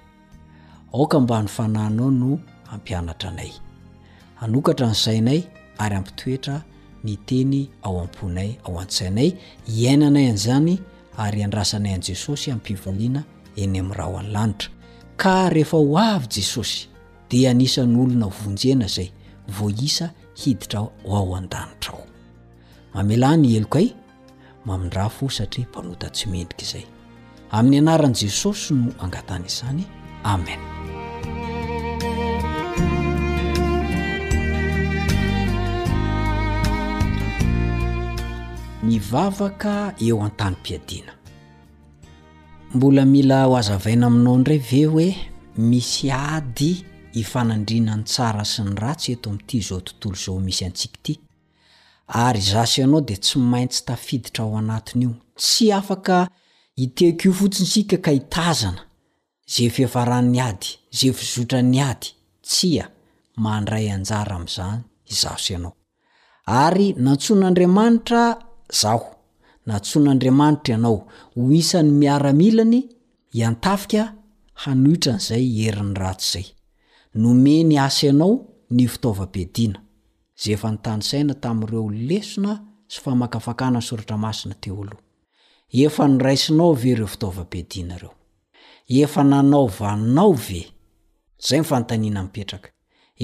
aoka 0.94 1.20
mba 1.20 1.42
ny 1.42 1.48
fananao 1.48 2.11
no 2.11 2.38
ampianatra 2.72 3.30
anay 3.30 3.53
anokatra 4.40 4.88
ny 4.88 4.94
sainay 4.94 5.42
ary 5.78 5.96
ampitoetra 5.96 6.62
ny 7.05 7.16
teny 7.26 7.68
ao 7.82 8.01
amponay 8.01 8.53
ao 8.64 8.80
an-sainay 8.80 9.32
iainanay 9.68 10.26
an'izany 10.28 10.78
ary 11.18 11.42
andrasanay 11.44 11.92
an' 11.94 12.03
jesosy 12.07 12.51
amipivaliana 12.51 13.22
eny 13.57 13.78
ami'nraha 13.82 14.11
ho 14.12 14.18
any 14.20 14.32
lanitra 14.34 14.68
ka 15.22 15.48
rehefa 15.55 15.76
ho 15.80 15.98
avy 16.12 16.26
jesosy 16.34 16.88
dia 17.30 17.51
anisan'olona 17.51 18.26
vonjena 18.40 18.86
zay 18.96 19.09
vo 19.57 19.70
isa 19.70 20.07
hiditra 20.40 20.78
ho 20.80 21.16
ao 21.16 21.36
an-danitra 21.36 21.92
o 21.92 22.03
mamelahy 22.94 23.36
ny 23.40 23.48
eloka 23.57 23.80
y 23.80 23.88
mamindra 24.64 25.08
fo 25.08 25.28
satria 25.30 25.66
mpanota 25.70 26.11
tsy 26.11 26.26
mendrika 26.28 26.62
izay 26.62 26.84
amin'ny 27.50 27.78
anaran' 27.78 28.14
jesosy 28.14 28.74
no 28.74 28.92
angatana 29.04 29.46
izany 29.50 29.84
amen 30.32 30.61
mivavaka 38.86 39.74
eo 40.06 40.18
an-tany 40.26 40.56
m-piadiana 40.58 41.12
mbola 42.74 43.02
mila 43.06 43.44
ho 43.44 43.56
azavaina 43.56 44.06
aminao 44.06 44.34
indray 44.34 44.58
ve 44.58 44.80
hoe 44.84 45.08
misy 45.56 46.11
ady 46.12 46.84
hifanandrinany 47.12 48.02
tsara 48.04 48.44
sy 48.52 48.62
ny 48.62 48.74
ratsy 48.80 49.12
eto 49.12 49.26
amin'n'ity 49.30 49.58
zao 49.68 49.80
tontolo 49.80 50.16
zao 50.24 50.36
misy 50.46 50.64
antsika 50.68 50.96
ity 51.02 51.14
ary 52.12 52.40
zaso 52.40 52.80
ianao 52.80 53.00
de 53.00 53.16
tsy 53.16 53.38
maintsy 53.38 53.84
tafiditra 53.84 54.44
ao 54.44 54.56
anatin' 54.58 55.02
io 55.02 55.11
tsy 55.38 55.72
afaka 55.72 56.28
iteako 56.76 57.22
io 57.28 57.32
fotsin 57.32 57.66
sika 57.72 57.96
ka 58.04 58.11
hitazana 58.11 58.82
zey 59.54 59.70
fiefaran'ny 59.76 60.40
ady 60.48 60.66
ze 60.98 61.08
fizotrany 61.18 61.78
ady 61.90 62.06
tsy 62.46 62.68
a 62.84 62.90
mandray 63.44 63.86
anjara 63.94 64.34
am'izany 64.38 64.80
izaso 65.12 65.50
ianao 65.54 65.72
ary 66.64 66.88
nantsoan'andriamanitra 67.04 68.22
zao 68.80 69.04
nantsoan'andriamanitra 69.66 70.72
ianao 70.74 70.98
ho 71.36 71.42
isany 71.61 71.90
miaramilany 72.00 72.80
iantafika 73.38 74.02
hanohitra 74.62 75.12
n'izay 75.16 75.44
herin'ny 75.58 75.94
ratsy 76.02 76.32
zay 76.32 76.46
nomeny 77.22 77.74
asa 77.86 78.02
ianao 78.11 78.32
ny 78.76 78.82
fitaova-bediana 78.92 79.78
za 80.45 80.53
efa 80.55 80.70
nitanysaina 80.72 81.34
tam'ireo 81.45 81.84
lesona 82.11 82.53
sy 82.93 82.99
famakafakana 83.05 83.78
y 83.78 83.82
soratra 83.88 84.16
masina 84.24 84.55
te 84.62 84.70
lo 84.88 84.97
efa 85.86 86.05
nyraisinao 86.12 86.70
ve 86.82 86.93
reo 86.99 87.07
fitaova-bedinareo 87.12 88.11
efa 89.05 89.22
nanaovainao 89.30 90.32
ve 90.45 90.61
zay 91.49 91.59
mifantnina 91.61 92.20
mpetraka 92.28 92.68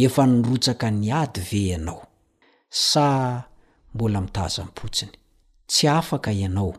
efa 0.05 0.23
nirotsaka 0.31 0.87
ny 0.99 1.09
ady 1.21 1.41
ve 1.49 1.59
ianao 1.71 2.01
s 2.71 2.93
mbola 3.95 4.19
mitazampotsiny 4.25 5.12
tsy 5.71 5.85
afaka 5.99 6.31
ianao 6.43 6.73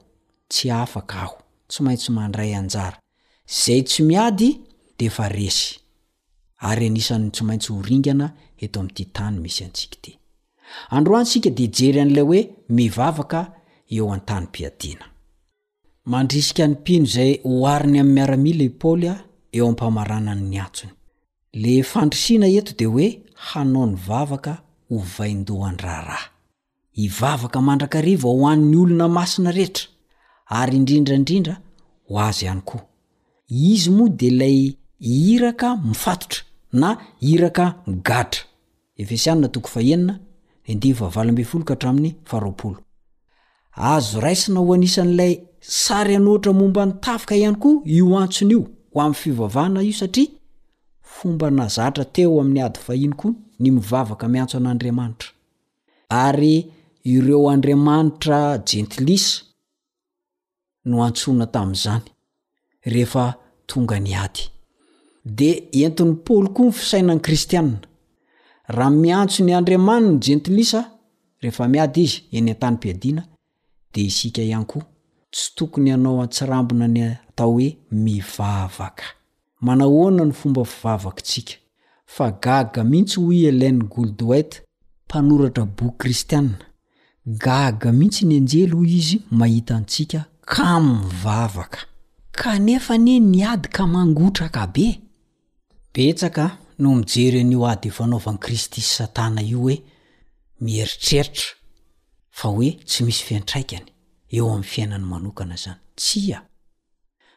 tsy 0.51 0.67
afaka 0.83 1.15
aho 1.23 1.37
tsy 1.69 1.79
maintsy 1.85 2.09
mandray 2.17 2.51
anjara 2.59 2.97
zay 3.65 3.81
tsy 3.87 3.99
miady 4.09 4.49
des 4.99 5.15
maintsygnaetoam'tytany 7.47 9.37
misy 9.45 9.63
antsiky 9.69 10.11
androanysika 10.89 11.49
di 11.57 11.65
jery 11.75 11.99
an'ilay 12.03 12.23
hoe 12.27 12.41
mivavaka 12.77 13.41
eo 13.95 14.05
an-tany 14.13 14.47
piadiana 14.53 15.05
mandrisika 16.05 16.67
ny 16.67 16.73
mpino 16.73 17.05
zay 17.05 17.31
hoariny 17.43 17.99
amiy 17.99 18.13
miaramila 18.13 18.63
ipaoly 18.63 19.07
a 19.09 19.15
eo 19.57 19.67
ampamaranany 19.69 20.41
nyatsony 20.53 20.91
le 21.61 21.83
fandrisina 21.91 22.47
eto 22.57 22.71
di 22.79 22.85
hoe 22.93 23.07
hanao 23.49 23.85
nyvavaka 23.91 24.53
ho 24.89 24.97
vaindohan-draharaha 25.17 26.27
ivavaka 27.05 27.57
mandrakariva 27.67 28.27
ho 28.31 28.47
an'ny 28.51 28.75
olona 28.83 29.07
masina 29.17 29.49
rehetra 29.57 29.85
ary 30.57 30.75
indrindraindrindra 30.79 31.55
ho 32.07 32.13
azy 32.27 32.45
ihany 32.45 32.61
koa 32.69 32.83
izy 33.71 33.89
moa 33.89 34.09
de 34.19 34.27
ilay 34.27 34.59
iraka 34.99 35.69
mifatotra 35.87 36.41
na 36.79 36.87
iraka 37.31 37.65
migatra 37.87 38.43
endi 40.69 40.91
vavalambe 40.99 41.43
foloka 41.49 41.73
hatramin'ny 41.73 42.11
fahroapolo 42.29 42.79
azo 43.93 44.17
raisina 44.25 44.59
ho 44.63 44.71
anisan'ilay 44.77 45.33
sary 45.83 46.13
anohatra 46.19 46.51
momba 46.59 46.81
nytafika 46.89 47.33
ihany 47.41 47.57
koa 47.63 47.75
io 47.95 48.05
antsonyio 48.23 48.59
ho 48.91 48.97
amin'ny 49.01 49.17
fivavahana 49.23 49.79
io 49.89 49.95
satria 50.01 50.27
fomba 51.15 51.47
nazatra 51.59 52.03
teo 52.15 52.39
amin'ny 52.41 52.61
ady 52.67 52.79
fahiny 52.85 53.15
koa 53.21 53.33
ny 53.63 53.67
mivavaka 53.75 54.25
miantso 54.33 54.55
an'andriamanitra 54.57 55.29
ary 56.09 56.55
ireo 57.15 57.41
andriamanitra 57.53 58.37
jentilis 58.69 59.25
no 60.89 60.95
antsona 61.07 61.45
tamin'izany 61.53 62.05
rehefa 62.91 63.23
tonga 63.69 63.97
ny 64.05 64.11
ady 64.25 64.43
de 65.37 65.49
entin'ny 65.83 66.13
pooly 66.25 66.49
koa 66.55 66.65
ny 66.69 66.73
fisainany 66.79 67.21
kristianna 67.27 67.79
raha 68.67 68.89
miantso 68.91 69.43
ny 69.43 69.53
andriamani 69.55 70.09
ny 70.09 70.17
jentlisa 70.19 70.91
rehefa 71.41 71.67
miady 71.67 72.03
izy 72.03 72.23
eny 72.31 72.49
an-tany 72.51 72.73
m-piadiana 72.75 73.23
de 73.93 74.01
isika 74.01 74.41
ihany 74.41 74.65
koa 74.65 74.83
tsy 75.31 75.51
tokony 75.55 75.89
ihanao 75.89 76.21
antsirambina 76.21 76.87
ny 76.87 77.01
atao 77.03 77.51
hoe 77.51 77.77
mivavaka 77.91 79.03
manahoana 79.61 80.25
ny 80.25 80.31
fomba 80.31 80.65
fivavakatsika 80.65 81.53
fa 82.05 82.31
gaga 82.31 82.83
mihitsy 82.83 83.19
ho 83.19 83.33
elaine 83.33 83.83
goldwite 83.83 84.61
mpanoratra 85.05 85.65
boky 85.65 85.97
kristiane 85.97 86.55
gaga 87.25 87.91
mihitsy 87.91 88.25
ny 88.25 88.37
anjely 88.37 88.73
o 88.73 88.83
izy 88.83 89.21
mahita 89.31 89.75
antsika 89.75 90.25
ka 90.41 90.79
mmivavaka 90.79 91.77
kanefa 92.31 92.97
ni 92.97 93.19
nyady 93.19 93.67
ka 93.69 93.87
mangotraka 93.87 94.67
be 94.67 94.99
betsaka 95.93 96.57
no 96.83 96.91
mijery 96.93 97.39
an'io 97.43 97.65
ady 97.65 97.89
efanaovan'ny 97.89 98.39
kristy 98.41 98.81
sysatana 98.85 99.41
io 99.41 99.59
hoe 99.63 99.77
mieritreritra 100.65 101.45
fa 102.39 102.47
hoe 102.53 102.69
tsy 102.89 103.01
misy 103.07 103.23
fientraikany 103.29 103.85
eo 104.37 104.45
amin'ny 104.51 104.67
fiainany 104.73 105.05
manokana 105.11 105.55
zany 105.63 105.79
tsia 106.01 106.39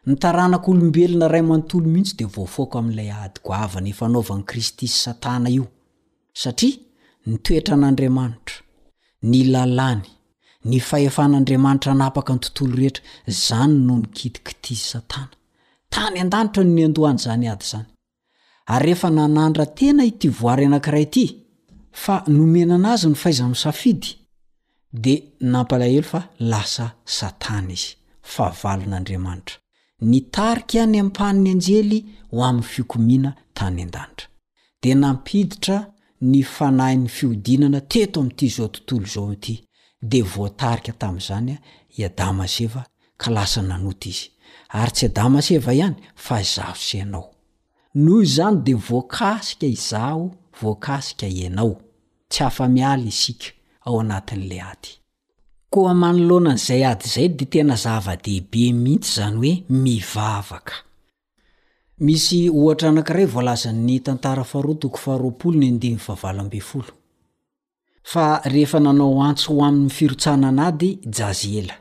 ny 0.06 0.12
taranak'olombelona 0.22 1.26
ray 1.32 1.40
amanontolo 1.44 1.86
mihitsy 1.94 2.14
de 2.20 2.24
voafoaka 2.34 2.76
amin'ilay 2.80 3.10
adiko 3.24 3.50
avany 3.64 3.88
efanaovan'ny 3.94 4.44
kristy 4.50 4.86
sy 4.92 4.98
satana 5.04 5.48
io 5.58 5.66
satria 6.42 6.76
ny 7.28 7.34
toetra 7.44 7.74
an'andriamanitra 7.78 8.56
ny 9.30 9.38
lalàny 9.52 10.02
ny 10.68 10.76
faefan'andriamanitra 10.88 11.90
anapaka 11.96 12.32
ny 12.34 12.38
tontolo 12.44 12.74
rehetra 12.80 13.02
zany 13.46 13.74
noho 13.86 13.98
ny 14.02 14.06
kitikiti 14.16 14.74
satana 14.90 15.32
tany 15.94 16.16
an-danitra 16.24 16.62
n 16.62 16.70
ny 16.76 16.82
andohana 16.88 17.18
zany 17.26 17.46
ady 17.54 17.64
zany 17.72 17.86
ary 18.72 18.84
rehefa 18.92 19.10
nanandra 19.10 19.66
tena 19.66 20.04
iti 20.10 20.28
voary 20.40 20.64
anankiray 20.66 21.06
ty 21.14 21.24
fa 22.02 22.14
nomenana 22.36 22.88
azy 22.94 23.06
no 23.08 23.14
faizano 23.14 23.54
safidy 23.54 24.08
de 24.92 25.14
nampalahe 25.40 26.02
fa 26.10 26.20
lasa 26.50 26.86
satana 27.16 27.72
izy 27.76 27.88
fahavalon'andriamanitra 28.32 29.56
nytarika 30.10 30.76
any 30.84 30.98
apaniny 31.04 31.50
anjely 31.54 31.98
ho 32.30 32.38
amin'ny 32.50 32.62
fikomina 32.72 33.30
tany 33.58 33.82
an-danitra 33.82 34.28
de 34.82 34.90
nampiditra 35.02 35.78
ny 36.30 36.38
fanahin'ny 36.54 37.08
fiodinana 37.16 37.80
teto 37.92 38.16
ami'ty 38.22 38.46
zao 38.56 38.68
tontolo 38.68 39.06
zao 39.14 39.32
ity 39.36 39.56
de 40.10 40.20
voatarika 40.32 40.92
tami'zanya 41.02 41.56
iadamasev 41.98 42.74
ka 43.20 43.28
lasa 43.36 43.60
nanot 43.68 44.02
iz 44.12 44.20
ay 44.78 44.88
tsy 44.94 45.06
adaseva 45.10 45.72
ihany 45.78 45.96
fa 46.24 46.36
zaos 46.54 46.88
anao 47.02 47.29
noho 47.94 48.24
zany 48.24 48.62
di 48.62 48.72
voakasika 48.74 49.66
izaho 49.66 50.30
voakasika 50.62 51.26
ianao 51.26 51.76
tsy 52.28 52.44
afa-mialy 52.44 53.08
isika 53.08 53.46
ao 53.86 54.00
anatin'la 54.00 54.58
ady 54.70 54.88
ko 55.70 55.80
manolonan'izay 55.94 56.82
ady 56.90 57.06
zay 57.14 57.28
di 57.38 57.44
tena 57.52 57.74
zava-dehibe 57.84 58.62
mihitsy 58.82 59.12
zany 59.16 59.36
hoe 59.36 59.52
mivavaka 59.82 60.74
misy 62.04 62.40
ohatra 62.60 62.88
anankiray 62.88 63.26
volaza'ny 63.26 64.00
tantara 64.02 64.44
to 64.78 64.90
fa 68.08 68.40
rehefa 68.44 68.80
nanao 68.80 69.22
antso 69.22 69.52
ho 69.52 69.64
amin'ny 69.64 69.90
firotsanana 69.90 70.66
ady 70.66 70.98
jazy 71.16 71.58
ela 71.58 71.74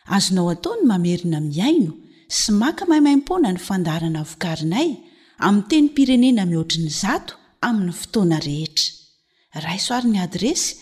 azonao 0.06 0.50
ataony 0.50 0.82
mamerina 0.86 1.40
miaino 1.40 1.92
sy 2.28 2.52
maka 2.52 2.86
mahaimaimpona 2.86 3.52
ny 3.52 3.58
fandaharana 3.58 4.22
vokarinay 4.30 4.88
amiy 5.38 5.62
teny 5.68 5.88
pirenena 5.94 6.46
mihoatriny 6.46 6.90
zato 7.02 7.34
amin'ny 7.60 7.92
fotoana 7.92 8.38
rehetra 8.40 8.90
raisoarin'ny 9.66 10.20
adresy 10.26 10.81